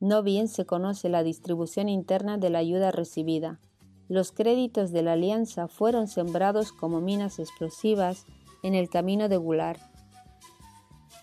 No 0.00 0.24
bien 0.24 0.48
se 0.48 0.66
conoce 0.66 1.08
la 1.08 1.22
distribución 1.22 1.88
interna 1.88 2.36
de 2.36 2.50
la 2.50 2.58
ayuda 2.58 2.90
recibida, 2.90 3.60
los 4.08 4.32
créditos 4.32 4.92
de 4.92 5.02
la 5.02 5.14
alianza 5.14 5.66
fueron 5.66 6.08
sembrados 6.08 6.72
como 6.72 7.00
minas 7.00 7.38
explosivas 7.38 8.26
en 8.62 8.74
el 8.74 8.90
camino 8.90 9.28
de 9.28 9.38
Gular. 9.38 9.78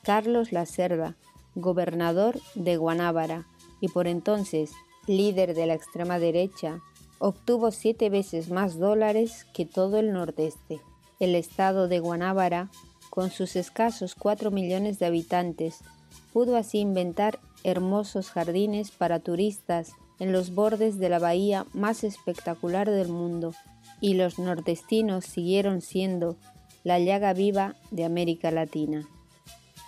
Carlos 0.03 0.51
Lacerda, 0.51 1.15
gobernador 1.53 2.39
de 2.55 2.77
Guanábara 2.77 3.45
y 3.81 3.89
por 3.89 4.07
entonces 4.07 4.71
líder 5.05 5.53
de 5.53 5.67
la 5.67 5.75
extrema 5.75 6.17
derecha, 6.17 6.79
obtuvo 7.19 7.69
siete 7.69 8.09
veces 8.09 8.49
más 8.49 8.79
dólares 8.79 9.45
que 9.53 9.65
todo 9.65 9.97
el 9.97 10.11
nordeste. 10.11 10.81
El 11.19 11.35
estado 11.35 11.87
de 11.87 11.99
Guanábara, 11.99 12.71
con 13.11 13.29
sus 13.29 13.55
escasos 13.55 14.15
cuatro 14.15 14.49
millones 14.49 14.97
de 14.97 15.05
habitantes, 15.05 15.83
pudo 16.33 16.55
así 16.55 16.79
inventar 16.79 17.39
hermosos 17.63 18.29
jardines 18.29 18.91
para 18.91 19.19
turistas 19.19 19.91
en 20.19 20.31
los 20.31 20.53
bordes 20.53 20.99
de 20.99 21.09
la 21.09 21.19
bahía 21.19 21.65
más 21.73 22.03
espectacular 22.03 22.89
del 22.89 23.09
mundo, 23.09 23.53
y 23.99 24.15
los 24.15 24.39
nordestinos 24.39 25.25
siguieron 25.25 25.81
siendo 25.81 26.37
la 26.83 26.99
llaga 26.99 27.33
viva 27.33 27.75
de 27.91 28.05
América 28.05 28.51
Latina. 28.51 29.07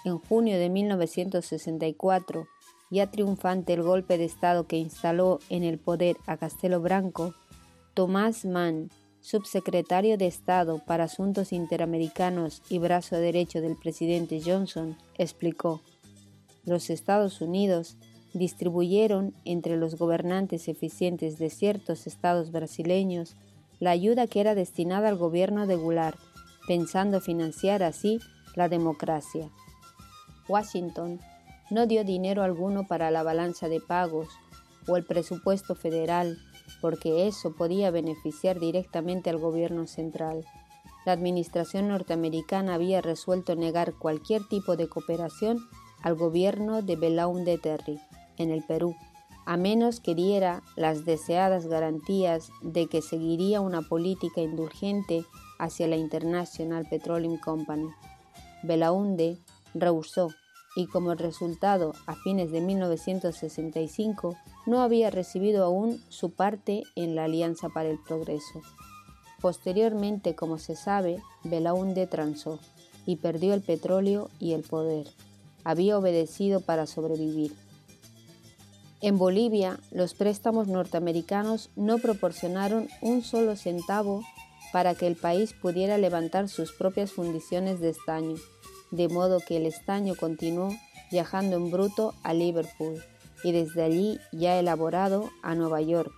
En 0.05 0.19
junio 0.19 0.57
de 0.59 0.69
1964, 0.69 2.47
ya 2.91 3.09
triunfante 3.09 3.73
el 3.73 3.81
golpe 3.81 4.17
de 4.17 4.25
Estado 4.25 4.67
que 4.67 4.77
instaló 4.77 5.39
en 5.49 5.63
el 5.63 5.79
poder 5.79 6.17
a 6.27 6.37
Castelo 6.37 6.79
Branco, 6.79 7.33
Tomás 7.93 8.45
Mann, 8.45 8.89
subsecretario 9.21 10.17
de 10.17 10.27
Estado 10.27 10.79
para 10.85 11.05
Asuntos 11.05 11.53
Interamericanos 11.53 12.61
y 12.69 12.77
brazo 12.77 13.15
derecho 13.15 13.61
del 13.61 13.77
presidente 13.77 14.41
Johnson, 14.45 14.97
explicó, 15.17 15.81
los 16.65 16.89
Estados 16.89 17.41
Unidos 17.41 17.97
distribuyeron 18.33 19.33
entre 19.45 19.77
los 19.77 19.95
gobernantes 19.95 20.67
eficientes 20.67 21.37
de 21.37 21.49
ciertos 21.49 22.07
estados 22.07 22.51
brasileños 22.51 23.35
la 23.79 23.91
ayuda 23.91 24.27
que 24.27 24.39
era 24.39 24.55
destinada 24.55 25.09
al 25.09 25.17
gobierno 25.17 25.67
de 25.67 25.75
Goulart, 25.75 26.17
pensando 26.67 27.19
financiar 27.19 27.83
así 27.83 28.19
la 28.55 28.69
democracia. 28.69 29.51
Washington 30.47 31.19
no 31.69 31.85
dio 31.85 32.03
dinero 32.03 32.43
alguno 32.43 32.87
para 32.87 33.11
la 33.11 33.23
balanza 33.23 33.67
de 33.67 33.81
pagos 33.81 34.29
o 34.87 34.97
el 34.97 35.05
presupuesto 35.05 35.75
federal, 35.75 36.37
porque 36.81 37.27
eso 37.27 37.55
podía 37.55 37.91
beneficiar 37.91 38.59
directamente 38.59 39.29
al 39.29 39.37
gobierno 39.37 39.87
central. 39.87 40.45
La 41.05 41.11
administración 41.11 41.89
norteamericana 41.89 42.75
había 42.75 43.01
resuelto 43.01 43.55
negar 43.55 43.93
cualquier 43.93 44.47
tipo 44.47 44.77
de 44.77 44.87
cooperación 44.87 45.59
al 46.03 46.15
gobierno 46.15 46.81
de 46.81 46.95
Belaunde 46.95 47.57
Terry 47.57 47.99
en 48.37 48.51
el 48.51 48.61
Perú, 48.63 48.95
a 49.45 49.57
menos 49.57 49.99
que 49.99 50.15
diera 50.15 50.61
las 50.75 51.05
deseadas 51.05 51.67
garantías 51.67 52.51
de 52.61 52.87
que 52.87 53.01
seguiría 53.01 53.61
una 53.61 53.81
política 53.81 54.41
indulgente 54.41 55.25
hacia 55.59 55.87
la 55.87 55.95
International 55.95 56.85
Petroleum 56.89 57.37
Company. 57.37 57.89
Belaunde 58.63 59.39
rehusó 59.73 60.29
y 60.75 60.87
como 60.87 61.13
resultado, 61.13 61.93
a 62.07 62.15
fines 62.15 62.51
de 62.51 62.61
1965, 62.61 64.35
no 64.65 64.81
había 64.81 65.11
recibido 65.11 65.65
aún 65.65 66.01
su 66.09 66.31
parte 66.31 66.83
en 66.95 67.15
la 67.15 67.25
Alianza 67.25 67.69
para 67.69 67.89
el 67.89 67.99
Progreso. 67.99 68.61
Posteriormente, 69.39 70.35
como 70.35 70.57
se 70.57 70.75
sabe, 70.75 71.21
Belaunde 71.43 72.07
transó 72.07 72.59
y 73.05 73.17
perdió 73.17 73.53
el 73.53 73.61
petróleo 73.61 74.29
y 74.39 74.53
el 74.53 74.63
poder. 74.63 75.07
Había 75.63 75.97
obedecido 75.97 76.61
para 76.61 76.85
sobrevivir. 76.85 77.53
En 79.01 79.17
Bolivia, 79.17 79.79
los 79.91 80.13
préstamos 80.13 80.67
norteamericanos 80.67 81.69
no 81.75 81.97
proporcionaron 81.97 82.87
un 83.01 83.21
solo 83.21 83.55
centavo 83.55 84.23
para 84.71 84.95
que 84.95 85.07
el 85.07 85.15
país 85.15 85.53
pudiera 85.53 85.97
levantar 85.97 86.49
sus 86.49 86.71
propias 86.71 87.11
fundiciones 87.11 87.79
de 87.79 87.89
estaño 87.89 88.35
de 88.93 89.09
modo 89.09 89.39
que 89.39 89.57
el 89.57 89.65
estaño 89.65 90.13
continuó 90.15 90.69
viajando 91.11 91.55
en 91.57 91.71
bruto 91.71 92.13
a 92.21 92.33
Liverpool 92.33 93.03
y 93.43 93.51
desde 93.51 93.81
allí 93.81 94.19
ya 94.31 94.59
elaborado 94.59 95.29
a 95.41 95.55
Nueva 95.55 95.81
York. 95.81 96.13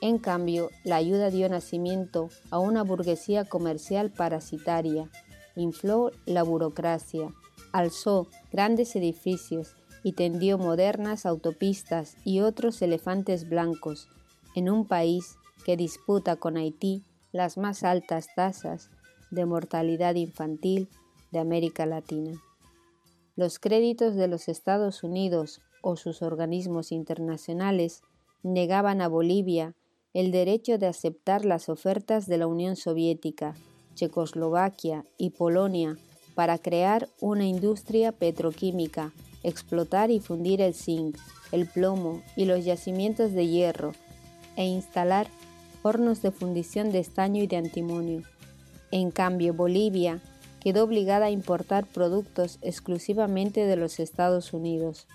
En 0.00 0.18
cambio, 0.18 0.70
la 0.82 0.96
ayuda 0.96 1.30
dio 1.30 1.48
nacimiento 1.48 2.28
a 2.50 2.58
una 2.58 2.82
burguesía 2.82 3.44
comercial 3.44 4.10
parasitaria, 4.10 5.08
infló 5.54 6.10
la 6.26 6.42
burocracia, 6.42 7.28
alzó 7.72 8.26
grandes 8.52 8.96
edificios 8.96 9.76
y 10.02 10.12
tendió 10.12 10.58
modernas 10.58 11.26
autopistas 11.26 12.16
y 12.24 12.40
otros 12.40 12.80
elefantes 12.82 13.48
blancos 13.48 14.08
en 14.54 14.70
un 14.70 14.86
país 14.86 15.36
que 15.64 15.76
disputa 15.76 16.36
con 16.36 16.56
Haití 16.56 17.04
las 17.32 17.58
más 17.58 17.84
altas 17.84 18.28
tasas 18.34 18.90
de 19.30 19.46
mortalidad 19.46 20.14
infantil 20.14 20.88
de 21.30 21.38
América 21.38 21.86
Latina. 21.86 22.40
Los 23.36 23.58
créditos 23.58 24.16
de 24.16 24.26
los 24.28 24.48
Estados 24.48 25.04
Unidos 25.04 25.60
o 25.82 25.96
sus 25.96 26.22
organismos 26.22 26.92
internacionales 26.92 28.02
negaban 28.42 29.00
a 29.00 29.08
Bolivia 29.08 29.74
el 30.12 30.32
derecho 30.32 30.78
de 30.78 30.86
aceptar 30.86 31.44
las 31.44 31.68
ofertas 31.68 32.26
de 32.26 32.38
la 32.38 32.48
Unión 32.48 32.74
Soviética, 32.74 33.54
Checoslovaquia 33.94 35.04
y 35.16 35.30
Polonia 35.30 35.96
para 36.34 36.58
crear 36.58 37.08
una 37.20 37.46
industria 37.46 38.12
petroquímica, 38.12 39.12
explotar 39.42 40.10
y 40.10 40.20
fundir 40.20 40.60
el 40.60 40.74
zinc, 40.74 41.16
el 41.52 41.66
plomo 41.66 42.22
y 42.36 42.44
los 42.44 42.64
yacimientos 42.64 43.32
de 43.32 43.46
hierro 43.48 43.92
e 44.56 44.64
instalar 44.64 45.28
hornos 45.82 46.22
de 46.22 46.30
fundición 46.30 46.92
de 46.92 46.98
estaño 46.98 47.42
y 47.42 47.46
de 47.46 47.56
antimonio. 47.56 48.22
En 48.90 49.10
cambio, 49.10 49.54
Bolivia 49.54 50.20
quedó 50.60 50.84
obligada 50.84 51.26
a 51.26 51.30
importar 51.30 51.86
productos 51.86 52.58
exclusivamente 52.60 53.64
de 53.64 53.76
los 53.76 53.98
Estados 53.98 54.52
Unidos. 54.52 55.06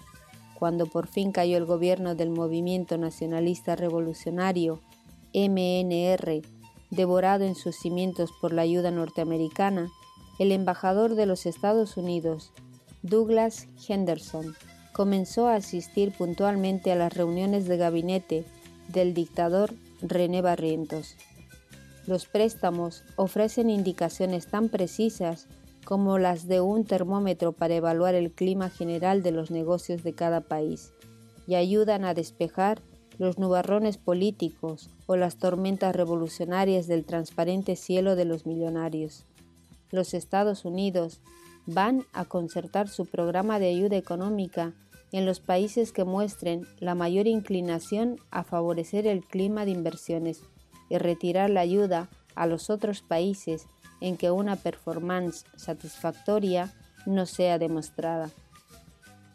Cuando 0.58 0.88
por 0.88 1.08
fin 1.08 1.32
cayó 1.32 1.58
el 1.58 1.66
gobierno 1.66 2.16
del 2.16 2.30
Movimiento 2.30 2.98
Nacionalista 2.98 3.76
Revolucionario, 3.76 4.80
MNR, 5.34 6.42
devorado 6.90 7.44
en 7.44 7.56
sus 7.56 7.76
cimientos 7.76 8.32
por 8.42 8.54
la 8.54 8.62
ayuda 8.62 8.90
norteamericana, 8.90 9.92
el 10.40 10.52
embajador 10.52 11.16
de 11.16 11.26
los 11.26 11.46
Estados 11.46 11.98
Unidos, 11.98 12.52
Douglas 13.04 13.68
Henderson, 13.88 14.56
comenzó 14.92 15.48
a 15.48 15.56
asistir 15.56 16.12
puntualmente 16.12 16.92
a 16.92 16.96
las 16.96 17.14
reuniones 17.14 17.68
de 17.68 17.78
gabinete 17.78 18.46
del 18.90 19.14
dictador 19.14 19.74
René 20.02 20.42
Barrientos. 20.42 21.16
Los 22.08 22.26
préstamos 22.28 23.04
ofrecen 23.16 23.70
indicaciones 23.70 24.48
tan 24.48 24.70
precisas 24.70 25.48
como 25.86 26.18
las 26.18 26.48
de 26.48 26.62
un 26.62 26.86
termómetro 26.86 27.52
para 27.52 27.76
evaluar 27.76 28.16
el 28.16 28.32
clima 28.32 28.70
general 28.70 29.24
de 29.24 29.32
los 29.32 29.52
negocios 29.52 30.04
de 30.04 30.14
cada 30.14 30.42
país 30.42 30.92
y 31.48 31.56
ayudan 31.56 32.06
a 32.06 32.14
despejar 32.14 32.82
los 33.18 33.38
nubarrones 33.38 33.98
políticos 33.98 34.90
o 35.06 35.16
las 35.16 35.38
tormentas 35.38 35.96
revolucionarias 35.96 36.88
del 36.88 37.06
transparente 37.06 37.76
cielo 37.76 38.16
de 38.16 38.26
los 38.26 38.46
millonarios. 38.46 39.26
Los 39.92 40.14
Estados 40.14 40.66
Unidos 40.66 41.22
van 41.66 42.06
a 42.14 42.26
concertar 42.26 42.88
su 42.88 43.06
programa 43.06 43.60
de 43.60 43.70
ayuda 43.70 43.98
económica 43.98 44.74
en 45.12 45.26
los 45.26 45.40
países 45.40 45.92
que 45.92 46.04
muestren 46.04 46.68
la 46.80 46.96
mayor 46.96 47.28
inclinación 47.28 48.20
a 48.32 48.44
favorecer 48.44 49.08
el 49.08 49.24
clima 49.24 49.66
de 49.66 49.72
inversiones 49.72 50.42
y 50.90 50.98
retirar 50.98 51.50
la 51.50 51.62
ayuda 51.62 52.10
a 52.36 52.48
los 52.48 52.70
otros 52.70 53.02
países 53.02 53.68
en 54.02 54.18
que 54.18 54.32
una 54.32 54.56
performance 54.56 55.46
satisfactoria 55.56 56.74
no 57.06 57.26
sea 57.26 57.58
demostrada. 57.58 58.30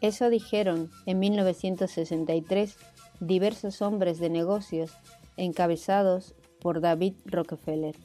Eso 0.01 0.29
dijeron 0.29 0.89
en 1.05 1.19
1963 1.19 2.77
diversos 3.19 3.81
hombres 3.81 4.19
de 4.19 4.29
negocios 4.29 4.91
encabezados 5.37 6.35
por 6.59 6.81
David 6.81 7.13
Rockefeller. 7.25 7.95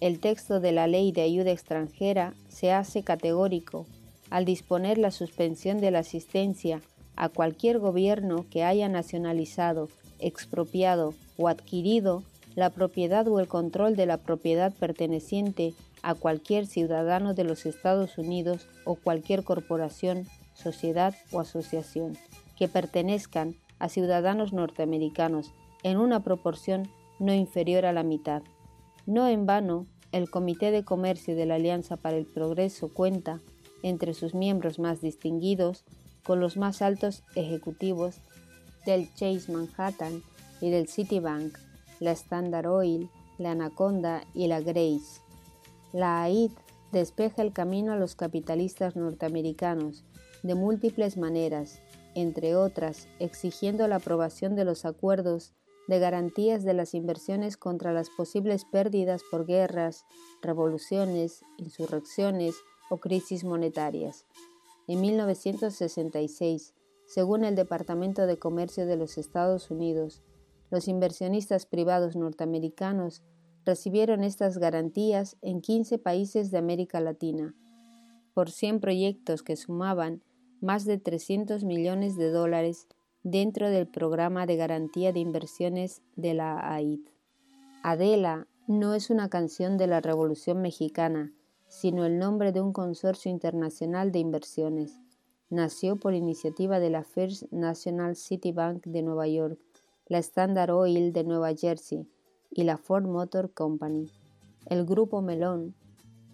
El 0.00 0.18
texto 0.18 0.60
de 0.60 0.72
la 0.72 0.86
ley 0.86 1.12
de 1.12 1.20
ayuda 1.20 1.50
extranjera 1.50 2.32
se 2.48 2.72
hace 2.72 3.02
categórico 3.02 3.86
al 4.30 4.46
disponer 4.46 4.96
la 4.96 5.10
suspensión 5.10 5.78
de 5.80 5.90
la 5.90 5.98
asistencia 5.98 6.80
a 7.16 7.28
cualquier 7.28 7.78
gobierno 7.78 8.46
que 8.50 8.64
haya 8.64 8.88
nacionalizado, 8.88 9.88
expropiado 10.18 11.12
o 11.36 11.48
adquirido 11.48 12.22
la 12.54 12.70
propiedad 12.70 13.28
o 13.28 13.40
el 13.40 13.48
control 13.48 13.94
de 13.94 14.06
la 14.06 14.16
propiedad 14.16 14.72
perteneciente 14.72 15.74
a 16.02 16.14
cualquier 16.14 16.66
ciudadano 16.66 17.34
de 17.34 17.44
los 17.44 17.66
Estados 17.66 18.16
Unidos 18.16 18.68
o 18.84 18.94
cualquier 18.94 19.44
corporación, 19.44 20.26
sociedad 20.54 21.14
o 21.30 21.40
asociación 21.40 22.16
que 22.56 22.68
pertenezcan 22.68 23.54
a 23.78 23.88
ciudadanos 23.88 24.52
norteamericanos 24.54 25.52
en 25.82 25.98
una 25.98 26.22
proporción 26.22 26.88
no 27.18 27.34
inferior 27.34 27.84
a 27.84 27.92
la 27.92 28.02
mitad. 28.02 28.42
No 29.06 29.26
en 29.28 29.46
vano, 29.46 29.86
el 30.12 30.30
Comité 30.30 30.70
de 30.70 30.84
Comercio 30.84 31.34
de 31.36 31.46
la 31.46 31.56
Alianza 31.56 31.96
para 31.96 32.16
el 32.16 32.26
Progreso 32.26 32.92
cuenta, 32.92 33.40
entre 33.82 34.14
sus 34.14 34.34
miembros 34.34 34.78
más 34.78 35.00
distinguidos, 35.00 35.84
con 36.24 36.40
los 36.40 36.56
más 36.56 36.82
altos 36.82 37.22
ejecutivos 37.34 38.16
del 38.86 39.12
Chase 39.14 39.50
Manhattan 39.50 40.22
y 40.60 40.70
del 40.70 40.88
Citibank, 40.88 41.56
la 41.98 42.12
Standard 42.12 42.66
Oil, 42.66 43.08
la 43.38 43.52
Anaconda 43.52 44.24
y 44.34 44.48
la 44.48 44.60
Grace. 44.60 45.20
La 45.92 46.22
AID 46.22 46.52
despeja 46.92 47.42
el 47.42 47.52
camino 47.52 47.92
a 47.92 47.96
los 47.96 48.14
capitalistas 48.14 48.96
norteamericanos 48.96 50.04
de 50.42 50.54
múltiples 50.54 51.16
maneras, 51.16 51.80
entre 52.14 52.56
otras, 52.56 53.08
exigiendo 53.18 53.86
la 53.88 53.96
aprobación 53.96 54.56
de 54.56 54.64
los 54.64 54.84
acuerdos 54.84 55.52
de 55.90 55.98
garantías 55.98 56.62
de 56.62 56.72
las 56.72 56.94
inversiones 56.94 57.56
contra 57.56 57.92
las 57.92 58.10
posibles 58.10 58.64
pérdidas 58.64 59.22
por 59.28 59.44
guerras, 59.44 60.06
revoluciones, 60.40 61.42
insurrecciones 61.58 62.54
o 62.90 62.98
crisis 62.98 63.42
monetarias. 63.42 64.24
En 64.86 65.00
1966, 65.00 66.74
según 67.06 67.44
el 67.44 67.56
Departamento 67.56 68.28
de 68.28 68.38
Comercio 68.38 68.86
de 68.86 68.96
los 68.96 69.18
Estados 69.18 69.72
Unidos, 69.72 70.22
los 70.70 70.86
inversionistas 70.86 71.66
privados 71.66 72.14
norteamericanos 72.14 73.24
recibieron 73.64 74.22
estas 74.22 74.58
garantías 74.58 75.36
en 75.42 75.60
15 75.60 75.98
países 75.98 76.52
de 76.52 76.58
América 76.58 77.00
Latina, 77.00 77.56
por 78.32 78.48
100 78.48 78.78
proyectos 78.78 79.42
que 79.42 79.56
sumaban 79.56 80.22
más 80.60 80.84
de 80.84 80.98
300 80.98 81.64
millones 81.64 82.16
de 82.16 82.30
dólares 82.30 82.86
dentro 83.22 83.70
del 83.70 83.86
programa 83.86 84.46
de 84.46 84.56
garantía 84.56 85.12
de 85.12 85.20
inversiones 85.20 86.02
de 86.16 86.34
la 86.34 86.74
AID. 86.74 87.00
Adela 87.82 88.46
no 88.66 88.94
es 88.94 89.10
una 89.10 89.28
canción 89.28 89.76
de 89.76 89.86
la 89.86 90.00
Revolución 90.00 90.62
Mexicana, 90.62 91.32
sino 91.68 92.04
el 92.04 92.18
nombre 92.18 92.52
de 92.52 92.60
un 92.60 92.72
consorcio 92.72 93.30
internacional 93.30 94.12
de 94.12 94.20
inversiones. 94.20 95.00
Nació 95.50 95.96
por 95.96 96.14
iniciativa 96.14 96.78
de 96.78 96.90
la 96.90 97.02
First 97.02 97.44
National 97.50 98.16
City 98.16 98.52
Bank 98.52 98.84
de 98.86 99.02
Nueva 99.02 99.26
York, 99.28 99.58
la 100.06 100.18
Standard 100.18 100.70
Oil 100.70 101.12
de 101.12 101.24
Nueva 101.24 101.54
Jersey, 101.54 102.06
y 102.50 102.64
la 102.64 102.76
Ford 102.76 103.04
Motor 103.04 103.52
Company. 103.52 104.10
El 104.66 104.84
grupo 104.84 105.22
Melón 105.22 105.74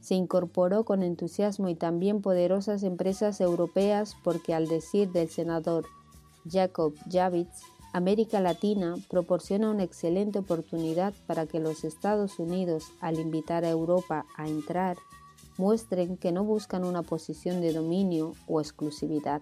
se 0.01 0.15
incorporó 0.15 0.85
con 0.85 1.03
entusiasmo 1.03 1.69
y 1.69 1.75
también 1.75 2.23
poderosas 2.23 2.83
empresas 2.83 3.41
europeas 3.41 4.17
porque 4.23 4.55
al 4.55 4.69
decir 4.69 5.11
del 5.13 5.29
senador 5.29 5.85
Jacob 6.49 6.95
Javits, 7.11 7.63
América 7.93 8.41
Latina 8.41 8.97
proporciona 9.09 9.71
una 9.71 9.83
excelente 9.83 10.39
oportunidad 10.39 11.15
para 11.27 11.47
que 11.47 11.61
los 11.61 11.83
Estados 11.83 12.39
Unidos, 12.39 12.85
al 13.01 13.19
invitar 13.19 13.65
a 13.65 13.71
Europa 13.71 14.27
a 14.37 14.47
entrar, 14.47 14.99
muestren 15.57 16.19
que 16.19 16.31
no 16.31 16.45
buscan 16.45 16.85
una 16.85 17.03
posición 17.03 17.63
de 17.63 17.73
dominio 17.73 18.35
o 18.47 18.61
exclusividad. 18.61 19.41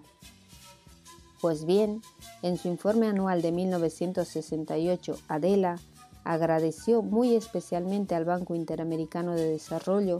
Pues 1.41 1.65
bien, 1.65 2.01
en 2.41 2.57
su 2.57 2.69
informe 2.69 3.07
anual 3.07 3.41
de 3.41 3.51
1968, 3.51 5.17
Adela 5.27 5.77
agradeció 6.23 7.01
muy 7.01 7.35
especialmente 7.35 8.15
al 8.15 8.23
Banco 8.23 8.55
Interamericano 8.55 9.35
de 9.35 9.49
Desarrollo 9.49 10.19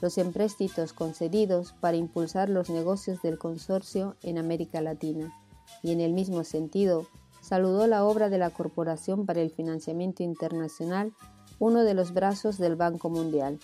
los 0.00 0.18
empréstitos 0.18 0.92
concedidos 0.92 1.72
para 1.80 1.96
impulsar 1.96 2.50
los 2.50 2.68
negocios 2.68 3.22
del 3.22 3.38
consorcio 3.38 4.16
en 4.22 4.38
América 4.38 4.80
Latina 4.80 5.32
y 5.82 5.92
en 5.92 6.00
el 6.00 6.12
mismo 6.12 6.44
sentido 6.44 7.06
saludó 7.40 7.86
la 7.86 8.04
obra 8.04 8.28
de 8.28 8.38
la 8.38 8.50
Corporación 8.50 9.24
para 9.24 9.40
el 9.40 9.50
Financiamiento 9.50 10.22
Internacional, 10.22 11.12
uno 11.58 11.84
de 11.84 11.94
los 11.94 12.12
brazos 12.12 12.58
del 12.58 12.76
Banco 12.76 13.08
Mundial. 13.08 13.58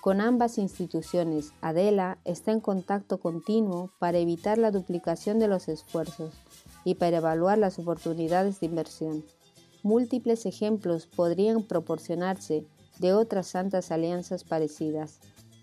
Con 0.00 0.20
ambas 0.20 0.58
instituciones, 0.58 1.52
Adela 1.60 2.18
está 2.24 2.50
en 2.50 2.60
contacto 2.60 3.18
continuo 3.18 3.90
para 3.98 4.18
evitar 4.18 4.58
la 4.58 4.70
duplicación 4.70 5.38
de 5.38 5.46
los 5.46 5.68
esfuerzos 5.68 6.34
y 6.84 6.96
para 6.96 7.18
evaluar 7.18 7.58
las 7.58 7.78
oportunidades 7.78 8.58
de 8.58 8.66
inversión. 8.66 9.24
Múltiples 9.84 10.46
ejemplos 10.46 11.06
podrían 11.06 11.62
proporcionarse 11.62 12.64
de 12.98 13.12
otras 13.12 13.46
santas 13.48 13.92
alianzas 13.92 14.42
parecidas. 14.42 15.20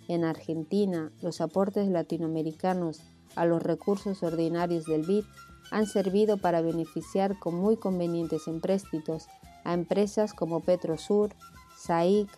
En 0.07 0.23
Argentina, 0.23 1.11
los 1.21 1.41
aportes 1.41 1.89
latinoamericanos 1.89 3.01
a 3.35 3.45
los 3.45 3.61
recursos 3.61 4.23
ordinarios 4.23 4.85
del 4.85 5.03
BID 5.03 5.25
han 5.71 5.85
servido 5.85 6.37
para 6.37 6.61
beneficiar 6.61 7.37
con 7.39 7.55
muy 7.55 7.77
convenientes 7.77 8.47
empréstitos 8.47 9.27
a 9.63 9.73
empresas 9.73 10.33
como 10.33 10.61
Petrosur, 10.61 11.35
SAIC, 11.77 12.29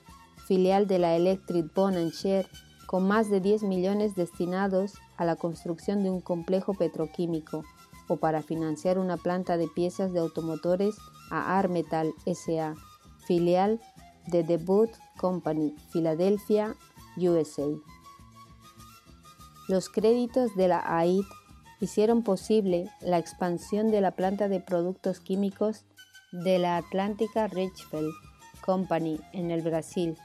filial 0.48 0.88
de 0.88 1.00
la 1.00 1.15
Electric 1.15 1.72
Share, 2.13 2.48
con 2.88 3.08
más 3.08 3.30
de 3.30 3.39
10 3.39 3.63
millones 3.63 4.15
destinados 4.15 4.96
a 5.17 5.24
la 5.24 5.36
construcción 5.36 6.04
de 6.04 6.10
un 6.10 6.20
complejo 6.20 6.74
petroquímico 6.74 7.63
o 8.08 8.17
para 8.17 8.41
financiar 8.41 9.00
una 9.00 9.15
planta 9.15 9.56
de 9.56 9.67
piezas 9.70 10.12
de 10.12 10.20
automotores 10.20 10.98
a 11.30 11.58
Armetal 11.58 12.13
SA, 12.26 12.76
filial 13.26 13.80
de 14.28 14.44
The 14.44 14.58
Boot 14.58 14.89
Company, 15.17 15.74
Filadelfia, 15.91 16.76
USA. 17.15 17.67
Los 19.70 19.88
créditos 19.88 20.54
de 20.56 20.67
la 20.67 20.84
AID 20.98 21.24
hicieron 21.82 22.24
posible 22.24 22.88
la 23.02 23.17
expansión 23.17 23.91
de 23.91 24.00
la 24.00 24.12
planta 24.12 24.48
de 24.48 24.60
productos 24.62 25.20
químicos 25.20 25.84
de 26.32 26.60
la 26.60 26.78
Atlántica 26.78 27.48
Richfield 27.48 28.13
Company 28.63 29.20
en 29.34 29.52
el 29.52 29.62
Brasil 29.62 30.15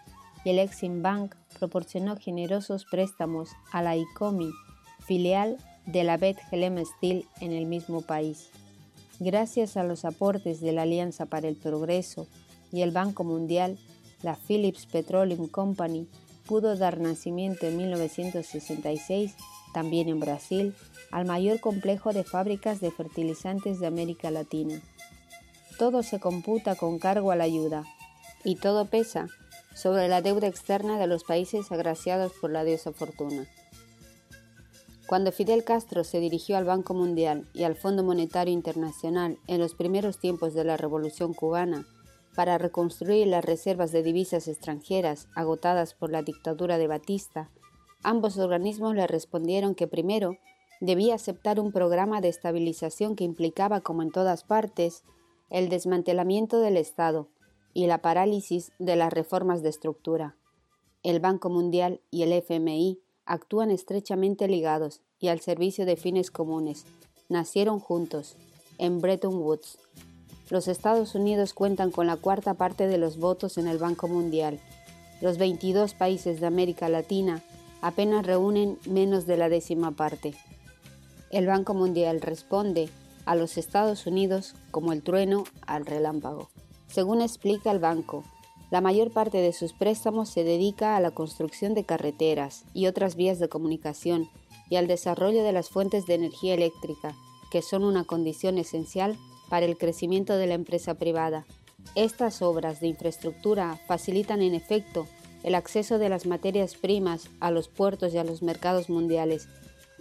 y 0.45 0.51
el 0.51 0.61
Exim 0.61 1.03
Bank 1.03 1.35
proporcionó 1.59 2.17
generosos 2.17 2.85
préstamos 2.85 3.51
a 3.73 3.83
la 3.83 3.97
ICOMI, 3.97 4.53
filial 5.01 5.57
de 5.87 6.05
la 6.05 6.17
Bethlehem 6.19 6.85
Steel 6.85 7.27
en 7.41 7.53
el 7.53 7.67
mismo 7.67 8.03
país. 8.03 8.51
Gracias 9.19 9.77
a 9.77 9.83
los 9.83 10.05
aportes 10.05 10.61
de 10.61 10.73
la 10.73 10.83
Alianza 10.83 11.27
para 11.27 11.49
el 11.49 11.57
Progreso 11.57 12.29
y 12.71 12.83
el 12.83 12.91
Banco 12.91 13.25
Mundial, 13.25 13.79
la 14.23 14.37
Phillips 14.37 14.87
Petroleum 14.87 15.49
Company 15.49 16.07
pudo 16.47 16.77
dar 16.77 17.01
nacimiento 17.01 17.67
en 17.67 17.77
1966, 17.77 19.35
también 19.77 20.09
en 20.09 20.21
Brasil, 20.21 20.75
al 21.11 21.27
mayor 21.27 21.61
complejo 21.61 22.15
de 22.15 22.25
fábricas 22.25 22.81
de 22.81 22.91
fertilizantes 22.91 23.79
de 23.79 23.87
América 23.87 24.31
Latina. 24.31 24.81
Todo 25.79 26.03
se 26.03 26.19
computa 26.19 26.77
con 26.77 26.99
cargo 26.99 27.31
a 27.31 27.37
la 27.37 27.45
ayuda, 27.45 27.85
y 28.43 28.57
todo 28.57 28.87
pesa 28.87 29.27
sobre 29.75 30.09
la 30.09 30.23
deuda 30.23 30.47
externa 30.47 30.99
de 30.99 31.07
los 31.07 31.25
países 31.25 31.71
agraciados 31.73 32.33
por 32.41 32.51
la 32.51 32.65
diosa 32.65 32.93
fortuna. 32.93 33.47
Cuando 35.07 35.31
Fidel 35.31 35.63
Castro 35.63 36.05
se 36.05 36.21
dirigió 36.21 36.57
al 36.57 36.65
Banco 36.65 36.95
Mundial 36.95 37.47
y 37.53 37.65
al 37.65 37.77
Fondo 37.77 38.03
Monetario 38.03 38.55
Internacional 38.55 39.37
en 39.47 39.61
los 39.61 39.75
primeros 39.75 40.19
tiempos 40.19 40.55
de 40.55 40.65
la 40.65 40.79
Revolución 40.79 41.35
cubana 41.35 41.85
para 42.35 42.57
reconstruir 42.57 43.27
las 43.27 43.45
reservas 43.45 43.93
de 43.93 44.03
divisas 44.03 44.49
extranjeras 44.49 45.29
agotadas 45.35 45.93
por 45.93 46.11
la 46.11 46.23
dictadura 46.23 46.79
de 46.79 46.87
Batista, 46.87 47.51
ambos 48.03 48.39
organismos 48.39 48.95
le 48.95 49.07
respondieron 49.07 49.75
que 49.75 49.87
primero 49.87 50.37
debía 50.81 51.15
aceptar 51.15 51.61
un 51.61 51.73
programa 51.73 52.21
de 52.21 52.29
estabilización 52.29 53.17
que 53.17 53.25
implicaba, 53.25 53.81
como 53.81 54.03
en 54.03 54.11
todas 54.11 54.45
partes, 54.45 55.03
el 55.51 55.69
desmantelamiento 55.69 56.61
del 56.61 56.77
Estado 56.77 57.29
y 57.73 57.87
la 57.87 57.99
parálisis 57.99 58.73
de 58.79 58.97
las 58.97 59.13
reformas 59.13 59.63
de 59.63 59.69
estructura. 59.69 60.37
El 61.03 61.21
Banco 61.21 61.51
Mundial 61.51 62.01
y 62.11 62.23
el 62.23 62.33
FMI 62.33 63.01
actúan 63.27 63.71
estrechamente 63.71 64.49
ligados 64.49 65.03
y 65.21 65.29
al 65.29 65.41
servicio 65.41 65.87
de 65.87 65.97
fines 65.97 66.31
comunes. 66.31 66.85
Nacieron 67.29 67.81
juntos, 67.81 68.37
en 68.79 69.01
Bretton 69.01 69.37
Woods. 69.37 69.79
Los 70.51 70.69
Estados 70.69 71.15
Unidos 71.15 71.55
cuentan 71.55 71.91
con 71.91 72.07
la 72.07 72.17
cuarta 72.17 72.55
parte 72.55 72.87
de 72.87 72.99
los 72.99 73.19
votos 73.19 73.59
en 73.59 73.67
el 73.67 73.79
Banco 73.79 74.09
Mundial. 74.09 74.61
Los 75.21 75.39
22 75.39 75.95
países 75.95 76.41
de 76.41 76.47
América 76.47 76.89
Latina 76.89 77.43
apenas 77.83 78.27
reúnen 78.27 78.79
menos 78.87 79.27
de 79.27 79.37
la 79.37 79.49
décima 79.49 79.93
parte. 79.93 80.35
El 81.31 81.47
Banco 81.47 81.75
Mundial 81.75 82.21
responde 82.21 82.89
a 83.25 83.35
los 83.35 83.59
Estados 83.59 84.07
Unidos 84.07 84.55
como 84.71 84.93
el 84.93 85.03
trueno 85.03 85.45
al 85.67 85.85
relámpago. 85.85 86.49
Según 86.87 87.21
explica 87.21 87.71
el 87.71 87.81
banco, 87.81 88.25
la 88.71 88.81
mayor 88.81 89.13
parte 89.13 89.39
de 89.39 89.53
sus 89.53 89.73
préstamos 89.73 90.29
se 90.29 90.45
dedica 90.45 90.97
a 90.97 91.01
la 91.01 91.11
construcción 91.11 91.75
de 91.75 91.85
carreteras 91.85 92.65
y 92.75 92.87
otras 92.87 93.15
vías 93.15 93.39
de 93.39 93.49
comunicación 93.49 94.29
y 94.71 94.77
al 94.77 94.87
desarrollo 94.87 95.45
de 95.45 95.53
las 95.53 95.69
fuentes 95.69 96.07
de 96.07 96.15
energía 96.15 96.55
eléctrica, 96.55 97.15
que 97.51 97.63
son 97.63 97.85
una 97.85 98.05
condición 98.05 98.59
esencial 98.59 99.17
para 99.49 99.67
el 99.67 99.79
crecimiento 99.79 100.37
de 100.37 100.47
la 100.47 100.55
empresa 100.55 100.95
privada. 100.95 101.47
Estas 101.95 102.43
obras 102.43 102.81
de 102.81 102.89
infraestructura 102.89 103.79
facilitan 103.87 104.43
en 104.43 104.55
efecto 104.55 105.07
el 105.47 105.55
acceso 105.55 106.01
de 106.01 106.09
las 106.09 106.27
materias 106.27 106.75
primas 106.75 107.31
a 107.39 107.53
los 107.53 107.69
puertos 107.69 108.13
y 108.13 108.19
a 108.19 108.25
los 108.25 108.43
mercados 108.43 108.91
mundiales 108.91 109.47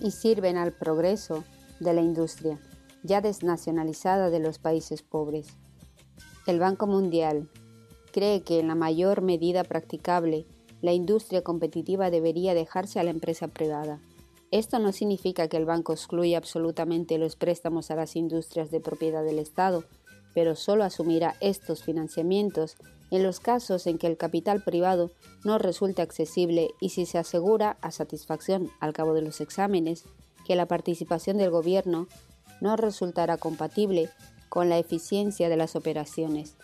y 0.02 0.10
sirven 0.10 0.58
al 0.58 0.72
progreso 0.72 1.44
de 1.80 1.94
la 1.94 2.02
industria, 2.02 2.60
ya 3.04 3.22
desnacionalizada 3.22 4.32
de 4.32 4.40
los 4.40 4.58
países 4.58 5.04
pobres. 5.04 5.50
El 6.48 6.60
Banco 6.60 6.88
Mundial, 6.88 7.48
cree 8.12 8.42
que 8.42 8.60
en 8.60 8.68
la 8.68 8.74
mayor 8.74 9.22
medida 9.22 9.64
practicable 9.64 10.48
la 10.82 10.94
industria 10.94 11.44
competitiva 11.44 12.10
debería 12.10 12.56
dejarse 12.56 13.00
a 13.00 13.04
la 13.04 13.12
empresa 13.12 13.48
privada. 13.48 14.02
Esto 14.50 14.80
no 14.80 14.94
significa 14.94 15.48
que 15.48 15.58
el 15.58 15.66
banco 15.66 15.94
excluya 15.94 16.40
absolutamente 16.40 17.20
los 17.20 17.36
préstamos 17.36 17.92
a 17.92 17.96
las 17.96 18.16
industrias 18.16 18.72
de 18.72 18.80
propiedad 18.80 19.24
del 19.24 19.38
Estado, 19.38 19.84
pero 20.34 20.56
solo 20.56 20.84
asumirá 20.84 21.36
estos 21.40 21.84
financiamientos 21.84 22.78
en 23.12 23.24
los 23.24 23.40
casos 23.40 23.88
en 23.88 23.98
que 23.98 24.08
el 24.08 24.18
capital 24.18 24.64
privado 24.64 25.12
no 25.44 25.58
resulte 25.58 26.02
accesible 26.02 26.70
y 26.80 26.90
si 26.90 27.06
se 27.06 27.18
asegura 27.18 27.78
a 27.82 27.92
satisfacción 27.92 28.70
al 28.80 28.94
cabo 28.94 29.14
de 29.14 29.22
los 29.22 29.42
exámenes 29.42 30.06
que 30.46 30.56
la 30.56 30.68
participación 30.68 31.38
del 31.38 31.52
gobierno 31.52 32.08
no 32.62 32.76
resultará 32.76 33.38
compatible 33.38 34.10
con 34.50 34.70
la 34.70 34.78
eficiencia 34.78 35.50
de 35.50 35.58
las 35.58 35.76
operaciones 35.76 36.56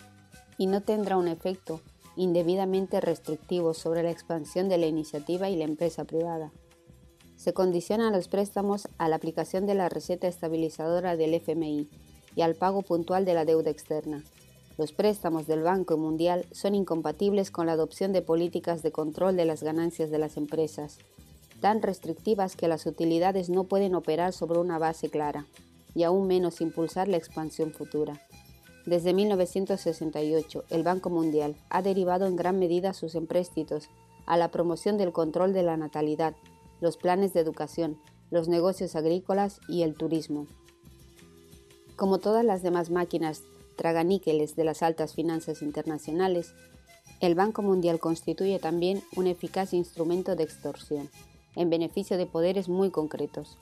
y 0.57 0.67
no 0.67 0.81
tendrá 0.81 1.17
un 1.17 1.27
efecto 1.27 1.81
indebidamente 2.15 3.01
restrictivo 3.01 3.73
sobre 3.73 4.03
la 4.03 4.11
expansión 4.11 4.69
de 4.69 4.77
la 4.77 4.85
iniciativa 4.85 5.49
y 5.49 5.55
la 5.55 5.63
empresa 5.63 6.05
privada. 6.05 6.51
Se 7.35 7.53
condicionan 7.53 8.13
los 8.13 8.27
préstamos 8.27 8.87
a 8.97 9.09
la 9.09 9.15
aplicación 9.15 9.65
de 9.65 9.73
la 9.73 9.89
receta 9.89 10.27
estabilizadora 10.27 11.15
del 11.15 11.33
FMI 11.33 11.89
y 12.35 12.41
al 12.41 12.55
pago 12.55 12.83
puntual 12.83 13.25
de 13.25 13.33
la 13.33 13.45
deuda 13.45 13.71
externa. 13.71 14.23
Los 14.81 14.93
préstamos 14.93 15.45
del 15.45 15.61
Banco 15.61 15.95
Mundial 15.95 16.47
son 16.51 16.73
incompatibles 16.73 17.51
con 17.51 17.67
la 17.67 17.73
adopción 17.73 18.13
de 18.13 18.23
políticas 18.23 18.81
de 18.81 18.91
control 18.91 19.35
de 19.35 19.45
las 19.45 19.61
ganancias 19.61 20.09
de 20.09 20.17
las 20.17 20.37
empresas, 20.37 20.97
tan 21.59 21.83
restrictivas 21.83 22.55
que 22.55 22.67
las 22.67 22.87
utilidades 22.87 23.51
no 23.51 23.65
pueden 23.65 23.93
operar 23.93 24.33
sobre 24.33 24.57
una 24.57 24.79
base 24.79 25.11
clara, 25.11 25.45
y 25.93 26.01
aún 26.01 26.25
menos 26.25 26.61
impulsar 26.61 27.07
la 27.07 27.17
expansión 27.17 27.73
futura. 27.73 28.25
Desde 28.87 29.13
1968, 29.13 30.63
el 30.71 30.81
Banco 30.81 31.11
Mundial 31.11 31.55
ha 31.69 31.83
derivado 31.83 32.25
en 32.25 32.35
gran 32.35 32.57
medida 32.57 32.93
sus 32.93 33.13
empréstitos 33.13 33.87
a 34.25 34.35
la 34.35 34.49
promoción 34.49 34.97
del 34.97 35.11
control 35.11 35.53
de 35.53 35.61
la 35.61 35.77
natalidad, 35.77 36.33
los 36.79 36.97
planes 36.97 37.33
de 37.33 37.41
educación, 37.41 37.99
los 38.31 38.47
negocios 38.47 38.95
agrícolas 38.95 39.59
y 39.67 39.83
el 39.83 39.93
turismo. 39.93 40.47
Como 41.95 42.17
todas 42.17 42.43
las 42.43 42.63
demás 42.63 42.89
máquinas 42.89 43.43
traganíqueles 43.75 44.55
de 44.55 44.63
las 44.63 44.83
altas 44.83 45.13
finanzas 45.13 45.61
internacionales, 45.61 46.53
el 47.19 47.35
Banco 47.35 47.61
Mundial 47.61 47.99
constituye 47.99 48.57
también 48.59 49.03
un 49.15 49.27
eficaz 49.27 49.73
instrumento 49.73 50.35
de 50.35 50.43
extorsión, 50.43 51.09
en 51.55 51.69
beneficio 51.69 52.17
de 52.17 52.25
poderes 52.25 52.67
muy 52.67 52.89
concretos. 52.89 53.57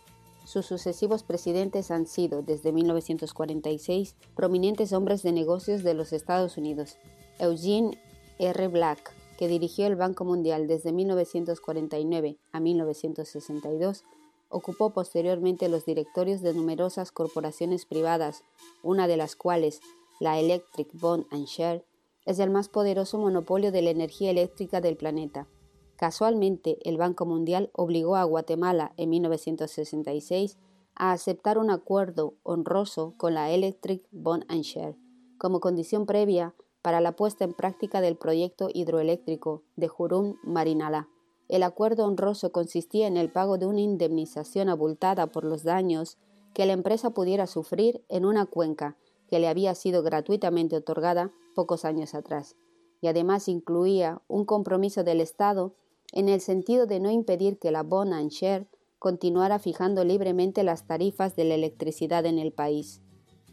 Sus 0.46 0.66
sucesivos 0.66 1.24
presidentes 1.24 1.92
han 1.92 2.08
sido, 2.08 2.42
desde 2.42 2.72
1946, 2.72 4.16
prominentes 4.36 4.94
hombres 4.94 5.22
de 5.24 5.32
negocios 5.32 5.84
de 5.84 5.94
los 5.94 6.14
Estados 6.14 6.58
Unidos. 6.58 6.98
Eugene 7.38 7.98
R. 8.40 8.68
Black, 8.70 9.14
que 9.38 9.48
dirigió 9.48 9.86
el 9.88 9.96
Banco 9.96 10.26
Mundial 10.26 10.68
desde 10.68 10.92
1949 10.92 12.38
a 12.52 12.60
1962, 12.60 14.04
ocupó 14.50 14.92
posteriormente 14.92 15.70
los 15.70 15.86
directorios 15.86 16.42
de 16.42 16.54
numerosas 16.54 17.12
corporaciones 17.12 17.86
privadas, 17.86 18.44
una 18.82 19.08
de 19.08 19.18
las 19.18 19.36
cuales, 19.36 19.82
la 20.20 20.40
Electric 20.40 20.90
Bond 20.94 21.26
and 21.32 21.46
Share, 21.46 21.86
es 22.26 22.40
el 22.40 22.50
más 22.50 22.70
poderoso 22.70 23.18
monopolio 23.18 23.72
de 23.72 23.82
la 23.82 23.90
energía 23.90 24.32
eléctrica 24.32 24.82
del 24.82 24.98
planeta. 24.98 25.48
Casualmente, 25.96 26.78
el 26.84 26.98
Banco 26.98 27.26
Mundial 27.26 27.72
obligó 27.74 28.16
a 28.16 28.24
Guatemala 28.24 28.94
en 28.98 29.10
1966 29.10 30.58
a 30.96 31.12
aceptar 31.12 31.58
un 31.58 31.70
acuerdo 31.72 32.36
honroso 32.44 33.14
con 33.18 33.34
la 33.34 33.52
Electric 33.52 34.08
Bond 34.12 34.46
and 34.48 34.64
Share 34.64 34.96
como 35.40 35.60
condición 35.60 36.06
previa 36.06 36.54
para 36.84 37.02
la 37.02 37.16
puesta 37.16 37.46
en 37.46 37.54
práctica 37.54 38.02
del 38.02 38.16
proyecto 38.16 38.70
hidroeléctrico 38.72 39.64
de 39.76 39.88
Jurum 39.88 40.36
Marinalá. 40.44 41.10
El 41.48 41.64
acuerdo 41.64 42.06
honroso 42.06 42.52
consistía 42.52 43.08
en 43.08 43.18
el 43.18 43.32
pago 43.32 43.58
de 43.58 43.66
una 43.66 43.80
indemnización 43.80 44.70
abultada 44.70 45.28
por 45.28 45.44
los 45.44 45.64
daños 45.64 46.18
que 46.54 46.66
la 46.66 46.74
empresa 46.74 47.10
pudiera 47.10 47.48
sufrir 47.48 48.04
en 48.10 48.26
una 48.26 48.46
cuenca 48.46 48.98
que 49.30 49.40
le 49.40 49.48
había 49.48 49.76
sido 49.76 50.04
gratuitamente 50.04 50.76
otorgada 50.76 51.32
pocos 51.56 51.86
años 51.86 52.16
atrás, 52.16 52.56
y 53.02 53.08
además 53.08 53.48
incluía 53.48 54.22
un 54.28 54.46
compromiso 54.46 55.04
del 55.04 55.22
Estado 55.22 55.76
en 56.12 56.30
el 56.30 56.42
sentido 56.42 56.86
de 56.86 57.00
no 57.00 57.12
impedir 57.12 57.60
que 57.60 57.72
la 57.72 57.84
Bond 57.84 58.14
and 58.14 58.32
Share 58.32 58.68
continuara 58.98 59.60
fijando 59.60 60.04
libremente 60.04 60.64
las 60.64 60.86
tarifas 60.86 61.36
de 61.36 61.46
la 61.46 61.56
electricidad 61.56 62.26
en 62.26 62.40
el 62.40 62.52
país. 62.52 63.02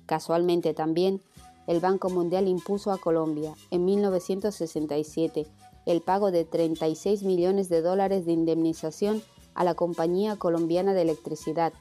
Casualmente 0.06 0.74
también, 0.74 1.20
el 1.66 1.80
Banco 1.80 2.10
Mundial 2.10 2.48
impuso 2.48 2.92
a 2.92 2.98
Colombia, 2.98 3.54
en 3.70 3.84
1967, 3.84 5.46
el 5.84 6.00
pago 6.00 6.30
de 6.30 6.44
36 6.44 7.22
millones 7.22 7.68
de 7.68 7.82
dólares 7.82 8.24
de 8.24 8.32
indemnización 8.32 9.22
a 9.54 9.64
la 9.64 9.74
Compañía 9.74 10.36
Colombiana 10.36 10.94
de 10.94 11.02
Electricidad, 11.02 11.72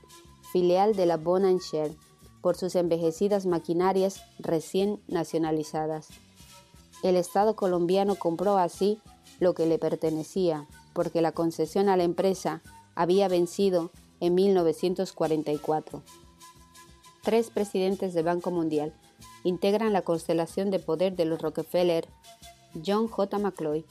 filial 0.52 0.96
de 0.96 1.06
la 1.06 1.18
Share, 1.18 1.92
por 2.46 2.56
sus 2.56 2.76
envejecidas 2.76 3.48
maquinarias 3.48 4.22
recién 4.38 5.02
nacionalizadas. 5.08 6.10
El 7.02 7.16
Estado 7.16 7.56
colombiano 7.56 8.14
compró 8.14 8.60
así 8.60 9.00
lo 9.40 9.56
que 9.56 9.66
le 9.66 9.80
pertenecía, 9.80 10.68
porque 10.94 11.24
la 11.24 11.32
concesión 11.32 11.90
a 11.90 11.98
la 11.98 12.04
empresa 12.04 12.62
había 12.94 13.28
vencido 13.30 13.90
en 14.20 14.36
1944. 14.36 16.04
Tres 17.24 17.50
presidentes 17.50 18.14
del 18.14 18.26
Banco 18.26 18.52
Mundial 18.52 18.94
integran 19.44 19.92
la 19.92 20.04
constelación 20.04 20.70
de 20.70 20.78
poder 20.78 21.16
de 21.16 21.26
los 21.26 21.42
Rockefeller. 21.42 22.08
John 22.86 23.08
J. 23.08 23.40
McCloy 23.40 23.86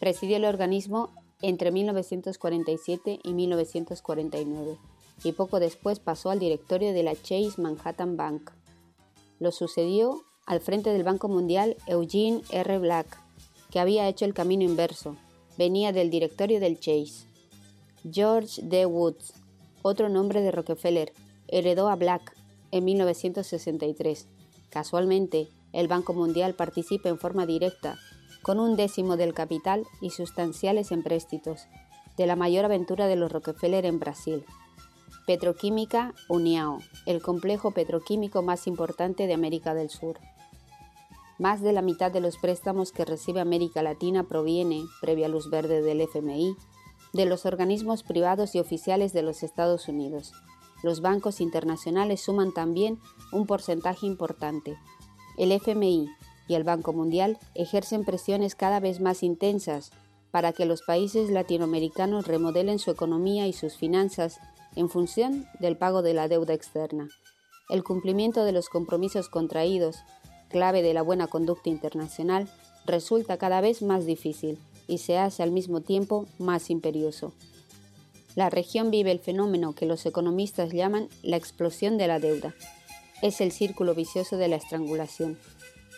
presidió 0.00 0.38
el 0.38 0.46
organismo 0.46 1.10
entre 1.42 1.70
1947 1.70 3.20
y 3.22 3.34
1949 3.34 4.78
y 5.22 5.32
poco 5.32 5.60
después 5.60 6.00
pasó 6.00 6.30
al 6.30 6.38
directorio 6.38 6.92
de 6.92 7.02
la 7.02 7.14
Chase 7.14 7.54
Manhattan 7.58 8.16
Bank. 8.16 8.50
Lo 9.38 9.52
sucedió 9.52 10.22
al 10.46 10.60
frente 10.60 10.90
del 10.90 11.04
Banco 11.04 11.28
Mundial 11.28 11.76
Eugene 11.86 12.42
R. 12.50 12.78
Black, 12.78 13.18
que 13.70 13.80
había 13.80 14.08
hecho 14.08 14.24
el 14.24 14.34
camino 14.34 14.64
inverso. 14.64 15.16
Venía 15.56 15.92
del 15.92 16.10
directorio 16.10 16.60
del 16.60 16.78
Chase. 16.78 17.26
George 18.10 18.60
D. 18.62 18.86
Woods, 18.86 19.32
otro 19.82 20.08
nombre 20.08 20.42
de 20.42 20.50
Rockefeller, 20.50 21.12
heredó 21.48 21.88
a 21.88 21.96
Black 21.96 22.36
en 22.70 22.84
1963. 22.84 24.26
Casualmente, 24.68 25.48
el 25.72 25.88
Banco 25.88 26.12
Mundial 26.12 26.54
participa 26.54 27.08
en 27.08 27.18
forma 27.18 27.46
directa, 27.46 27.98
con 28.42 28.60
un 28.60 28.76
décimo 28.76 29.16
del 29.16 29.32
capital 29.32 29.86
y 30.00 30.10
sustanciales 30.10 30.92
empréstitos, 30.92 31.66
de 32.16 32.26
la 32.26 32.36
mayor 32.36 32.64
aventura 32.64 33.06
de 33.06 33.16
los 33.16 33.32
Rockefeller 33.32 33.86
en 33.86 33.98
Brasil. 33.98 34.44
Petroquímica 35.26 36.12
Uniao, 36.28 36.80
el 37.06 37.22
complejo 37.22 37.70
petroquímico 37.70 38.42
más 38.42 38.66
importante 38.66 39.26
de 39.26 39.32
América 39.32 39.72
del 39.72 39.88
Sur. 39.88 40.20
Más 41.38 41.62
de 41.62 41.72
la 41.72 41.80
mitad 41.80 42.12
de 42.12 42.20
los 42.20 42.36
préstamos 42.36 42.92
que 42.92 43.06
recibe 43.06 43.40
América 43.40 43.82
Latina 43.82 44.24
proviene, 44.24 44.84
previa 45.00 45.28
luz 45.28 45.48
verde 45.48 45.80
del 45.80 46.02
FMI, 46.02 46.54
de 47.14 47.24
los 47.24 47.46
organismos 47.46 48.02
privados 48.02 48.54
y 48.54 48.60
oficiales 48.60 49.14
de 49.14 49.22
los 49.22 49.42
Estados 49.42 49.88
Unidos. 49.88 50.34
Los 50.82 51.00
bancos 51.00 51.40
internacionales 51.40 52.20
suman 52.20 52.52
también 52.52 53.00
un 53.32 53.46
porcentaje 53.46 54.04
importante. 54.04 54.76
El 55.38 55.52
FMI 55.52 56.10
y 56.48 56.54
el 56.54 56.64
Banco 56.64 56.92
Mundial 56.92 57.38
ejercen 57.54 58.04
presiones 58.04 58.54
cada 58.54 58.78
vez 58.78 59.00
más 59.00 59.22
intensas 59.22 59.90
para 60.30 60.52
que 60.52 60.66
los 60.66 60.82
países 60.82 61.30
latinoamericanos 61.30 62.26
remodelen 62.26 62.78
su 62.78 62.90
economía 62.90 63.46
y 63.46 63.54
sus 63.54 63.76
finanzas 63.76 64.38
en 64.76 64.88
función 64.88 65.46
del 65.60 65.76
pago 65.76 66.02
de 66.02 66.14
la 66.14 66.28
deuda 66.28 66.54
externa. 66.54 67.08
El 67.68 67.82
cumplimiento 67.82 68.44
de 68.44 68.52
los 68.52 68.68
compromisos 68.68 69.28
contraídos 69.28 69.96
clave 70.54 70.82
de 70.82 70.94
la 70.94 71.02
buena 71.02 71.26
conducta 71.26 71.68
internacional, 71.68 72.48
resulta 72.86 73.38
cada 73.38 73.60
vez 73.60 73.82
más 73.82 74.06
difícil 74.06 74.56
y 74.86 74.98
se 74.98 75.18
hace 75.18 75.42
al 75.42 75.50
mismo 75.50 75.80
tiempo 75.80 76.28
más 76.38 76.70
imperioso. 76.70 77.32
La 78.36 78.50
región 78.50 78.92
vive 78.92 79.10
el 79.10 79.18
fenómeno 79.18 79.74
que 79.74 79.84
los 79.84 80.06
economistas 80.06 80.70
llaman 80.70 81.08
la 81.24 81.36
explosión 81.36 81.98
de 81.98 82.06
la 82.06 82.20
deuda. 82.20 82.54
Es 83.20 83.40
el 83.40 83.50
círculo 83.50 83.96
vicioso 83.96 84.36
de 84.36 84.46
la 84.46 84.54
estrangulación. 84.54 85.38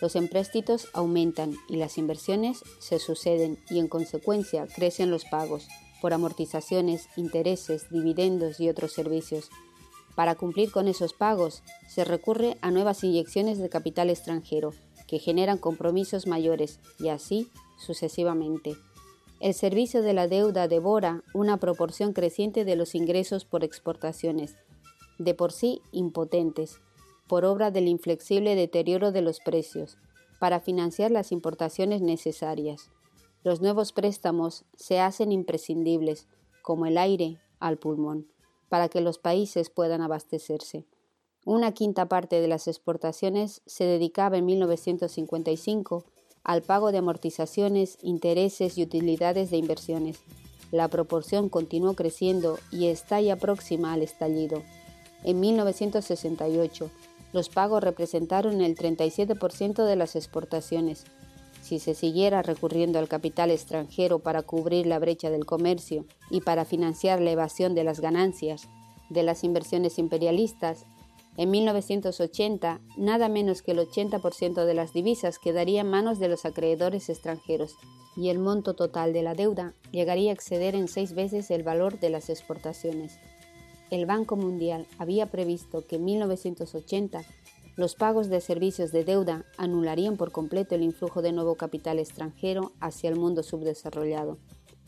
Los 0.01 0.15
empréstitos 0.15 0.87
aumentan 0.93 1.53
y 1.69 1.75
las 1.75 1.99
inversiones 1.99 2.63
se 2.79 2.97
suceden 2.97 3.59
y 3.69 3.77
en 3.77 3.87
consecuencia 3.87 4.65
crecen 4.65 5.11
los 5.11 5.25
pagos 5.25 5.67
por 6.01 6.13
amortizaciones, 6.13 7.07
intereses, 7.15 7.89
dividendos 7.89 8.59
y 8.59 8.69
otros 8.69 8.93
servicios 8.93 9.49
para 10.17 10.33
cumplir 10.33 10.71
con 10.71 10.87
esos 10.87 11.13
pagos, 11.13 11.61
se 11.87 12.03
recurre 12.03 12.57
a 12.61 12.71
nuevas 12.71 13.03
inyecciones 13.03 13.59
de 13.59 13.69
capital 13.69 14.09
extranjero, 14.09 14.73
que 15.05 15.19
generan 15.19 15.59
compromisos 15.59 16.25
mayores, 16.25 16.79
y 16.97 17.09
así 17.09 17.51
sucesivamente. 17.77 18.75
El 19.39 19.53
servicio 19.53 20.01
de 20.01 20.13
la 20.13 20.27
deuda 20.27 20.67
devora 20.67 21.23
una 21.35 21.57
proporción 21.57 22.13
creciente 22.13 22.65
de 22.65 22.75
los 22.75 22.95
ingresos 22.95 23.45
por 23.45 23.63
exportaciones, 23.63 24.55
de 25.19 25.35
por 25.35 25.51
sí 25.51 25.83
impotentes, 25.91 26.79
por 27.27 27.45
obra 27.45 27.69
del 27.69 27.87
inflexible 27.87 28.55
deterioro 28.55 29.11
de 29.11 29.21
los 29.21 29.39
precios, 29.39 29.99
para 30.39 30.59
financiar 30.59 31.11
las 31.11 31.31
importaciones 31.31 32.01
necesarias. 32.01 32.89
Los 33.47 33.61
nuevos 33.61 33.93
préstamos 33.93 34.65
se 34.75 34.99
hacen 34.99 35.31
imprescindibles, 35.31 36.27
como 36.61 36.85
el 36.85 36.97
aire 36.97 37.39
al 37.61 37.77
pulmón 37.77 38.27
para 38.67 38.89
que 38.89 38.99
los 38.99 39.19
países 39.19 39.69
puedan 39.69 40.01
abastecerse. 40.01 40.83
Una 41.45 41.71
quinta 41.71 42.09
parte 42.09 42.41
de 42.41 42.49
las 42.49 42.67
exportaciones 42.67 43.61
se 43.65 43.85
dedicaba 43.85 44.35
en 44.35 44.47
1955 44.47 46.03
al 46.43 46.61
pago 46.61 46.91
de 46.91 46.97
amortizaciones, 46.97 47.97
intereses 48.01 48.77
y 48.77 48.83
utilidades 48.83 49.49
de 49.49 49.55
inversiones. 49.55 50.19
La 50.73 50.89
proporción 50.89 51.47
continuó 51.47 51.93
creciendo 51.93 52.59
y 52.69 52.87
está 52.87 53.21
ya 53.21 53.37
próxima 53.37 53.93
al 53.93 54.01
estallido. 54.01 54.61
En 55.23 55.39
1968, 55.39 56.91
los 57.31 57.47
pagos 57.47 57.81
representaron 57.81 58.59
el 58.59 58.75
37% 58.75 59.85
de 59.85 59.95
las 59.95 60.17
exportaciones. 60.17 61.05
Si 61.67 61.79
se 61.79 61.95
siguiera 61.95 62.43
recurriendo 62.43 62.97
al 62.97 63.09
capital 63.09 63.51
extranjero 63.51 64.19
para 64.19 64.41
cubrir 64.41 64.87
la 64.87 64.99
brecha 64.99 65.29
del 65.29 65.45
comercio 65.45 66.05
y 66.29 66.39
para 66.39 66.63
financiar 66.63 67.19
la 67.19 67.31
evasión 67.31 67.75
de 67.75 67.83
las 67.83 67.99
ganancias 67.99 68.69
de 69.09 69.21
las 69.21 69.43
inversiones 69.43 69.99
imperialistas, 69.99 70.85
en 71.35 71.51
1980 71.51 72.79
nada 72.95 73.27
menos 73.27 73.61
que 73.63 73.71
el 73.73 73.79
80% 73.79 74.63
de 74.63 74.73
las 74.73 74.93
divisas 74.93 75.39
quedaría 75.39 75.81
en 75.81 75.89
manos 75.89 76.19
de 76.19 76.29
los 76.29 76.45
acreedores 76.45 77.09
extranjeros 77.09 77.75
y 78.15 78.29
el 78.29 78.39
monto 78.39 78.73
total 78.73 79.11
de 79.11 79.23
la 79.23 79.35
deuda 79.35 79.73
llegaría 79.91 80.31
a 80.31 80.35
exceder 80.35 80.73
en 80.73 80.87
seis 80.87 81.15
veces 81.15 81.51
el 81.51 81.63
valor 81.63 81.99
de 81.99 82.09
las 82.09 82.29
exportaciones. 82.29 83.19
El 83.91 84.05
Banco 84.05 84.37
Mundial 84.37 84.87
había 84.99 85.25
previsto 85.25 85.85
que 85.85 85.97
en 85.97 86.05
1980 86.05 87.25
los 87.77 87.93
pagos 87.93 88.27
de 88.27 88.41
servicios 88.41 88.91
de 88.91 89.05
deuda 89.05 89.45
anularían 89.57 90.17
por 90.17 90.31
completo 90.31 90.73
el 90.73 90.81
influjo 90.81 91.21
de 91.21 91.31
nuevo 91.31 91.55
capital 91.55 91.99
extranjero 91.99 92.71
hacia 92.79 93.09
el 93.09 93.15
mundo 93.15 93.43
subdesarrollado, 93.43 94.39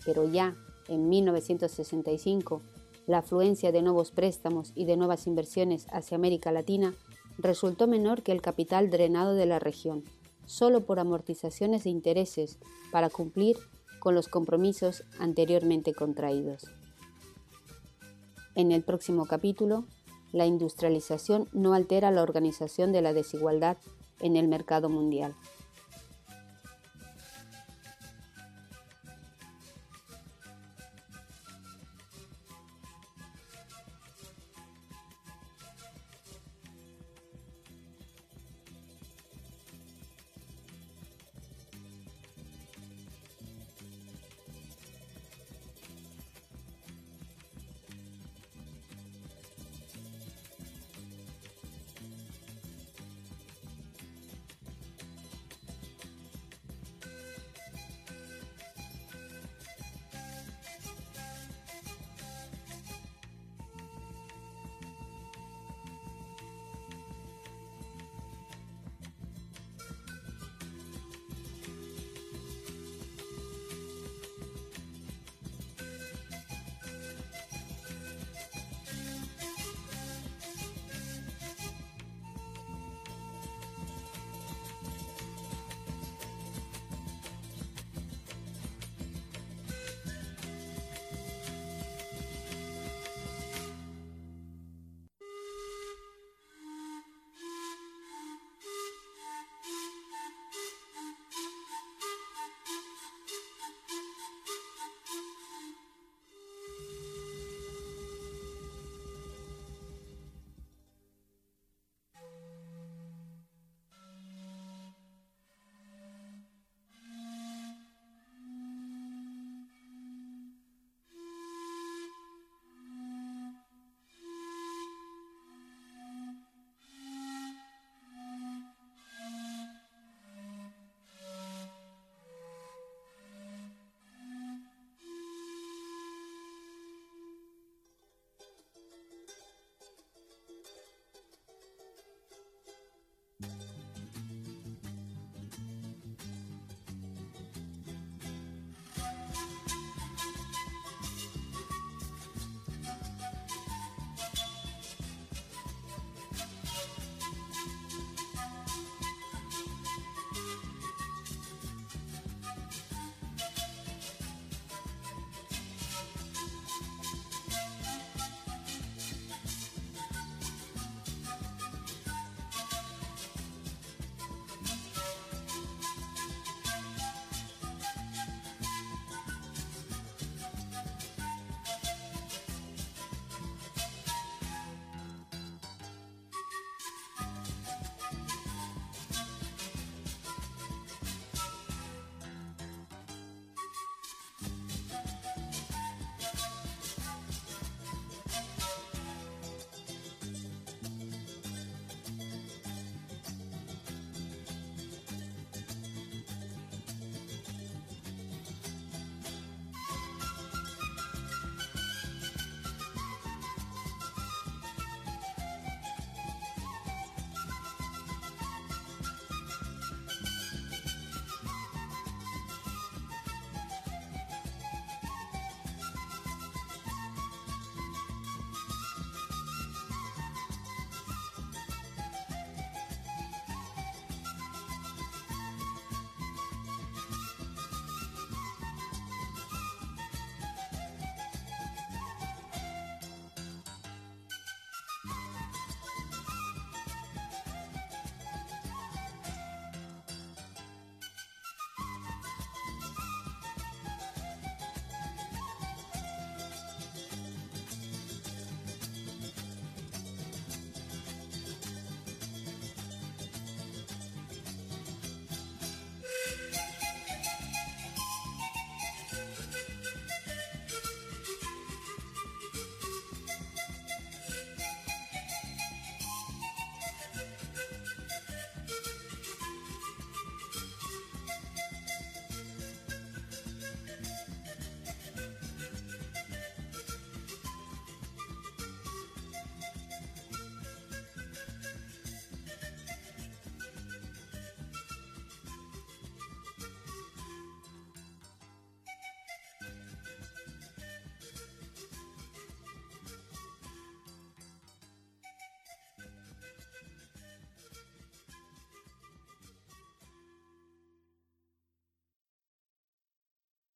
pero 0.04 0.30
ya 0.30 0.56
en 0.88 1.08
1965 1.08 2.62
la 3.06 3.20
afluencia 3.20 3.72
de 3.72 3.84
nuevos 3.84 4.10
préstamos 4.10 4.72
y 4.74 4.86
de 4.86 4.98
nuevas 4.98 5.28
inversiones 5.28 5.86
hacia 5.92 6.16
América 6.16 6.52
Latina 6.52 6.96
resultó 7.38 7.88
menor 7.88 8.24
que 8.24 8.32
el 8.32 8.42
capital 8.42 8.90
drenado 8.90 9.36
de 9.36 9.46
la 9.46 9.60
región, 9.60 10.04
solo 10.46 10.82
por 10.82 11.00
amortizaciones 11.00 11.84
de 11.84 11.92
intereses 11.92 12.58
para 12.92 13.12
cumplir 13.12 13.56
con 14.00 14.16
los 14.16 14.28
compromisos 14.28 15.04
anteriormente 15.20 15.94
contraídos. 15.94 16.66
En 18.56 18.72
el 18.72 18.82
próximo 18.82 19.26
capítulo, 19.28 19.86
la 20.32 20.46
industrialización 20.46 21.48
no 21.54 21.74
altera 21.74 22.12
la 22.12 22.24
organización 22.24 22.92
de 22.92 23.02
la 23.02 23.14
desigualdad 23.14 23.78
en 24.20 24.36
el 24.36 24.48
mercado 24.48 24.90
mundial. 24.90 25.36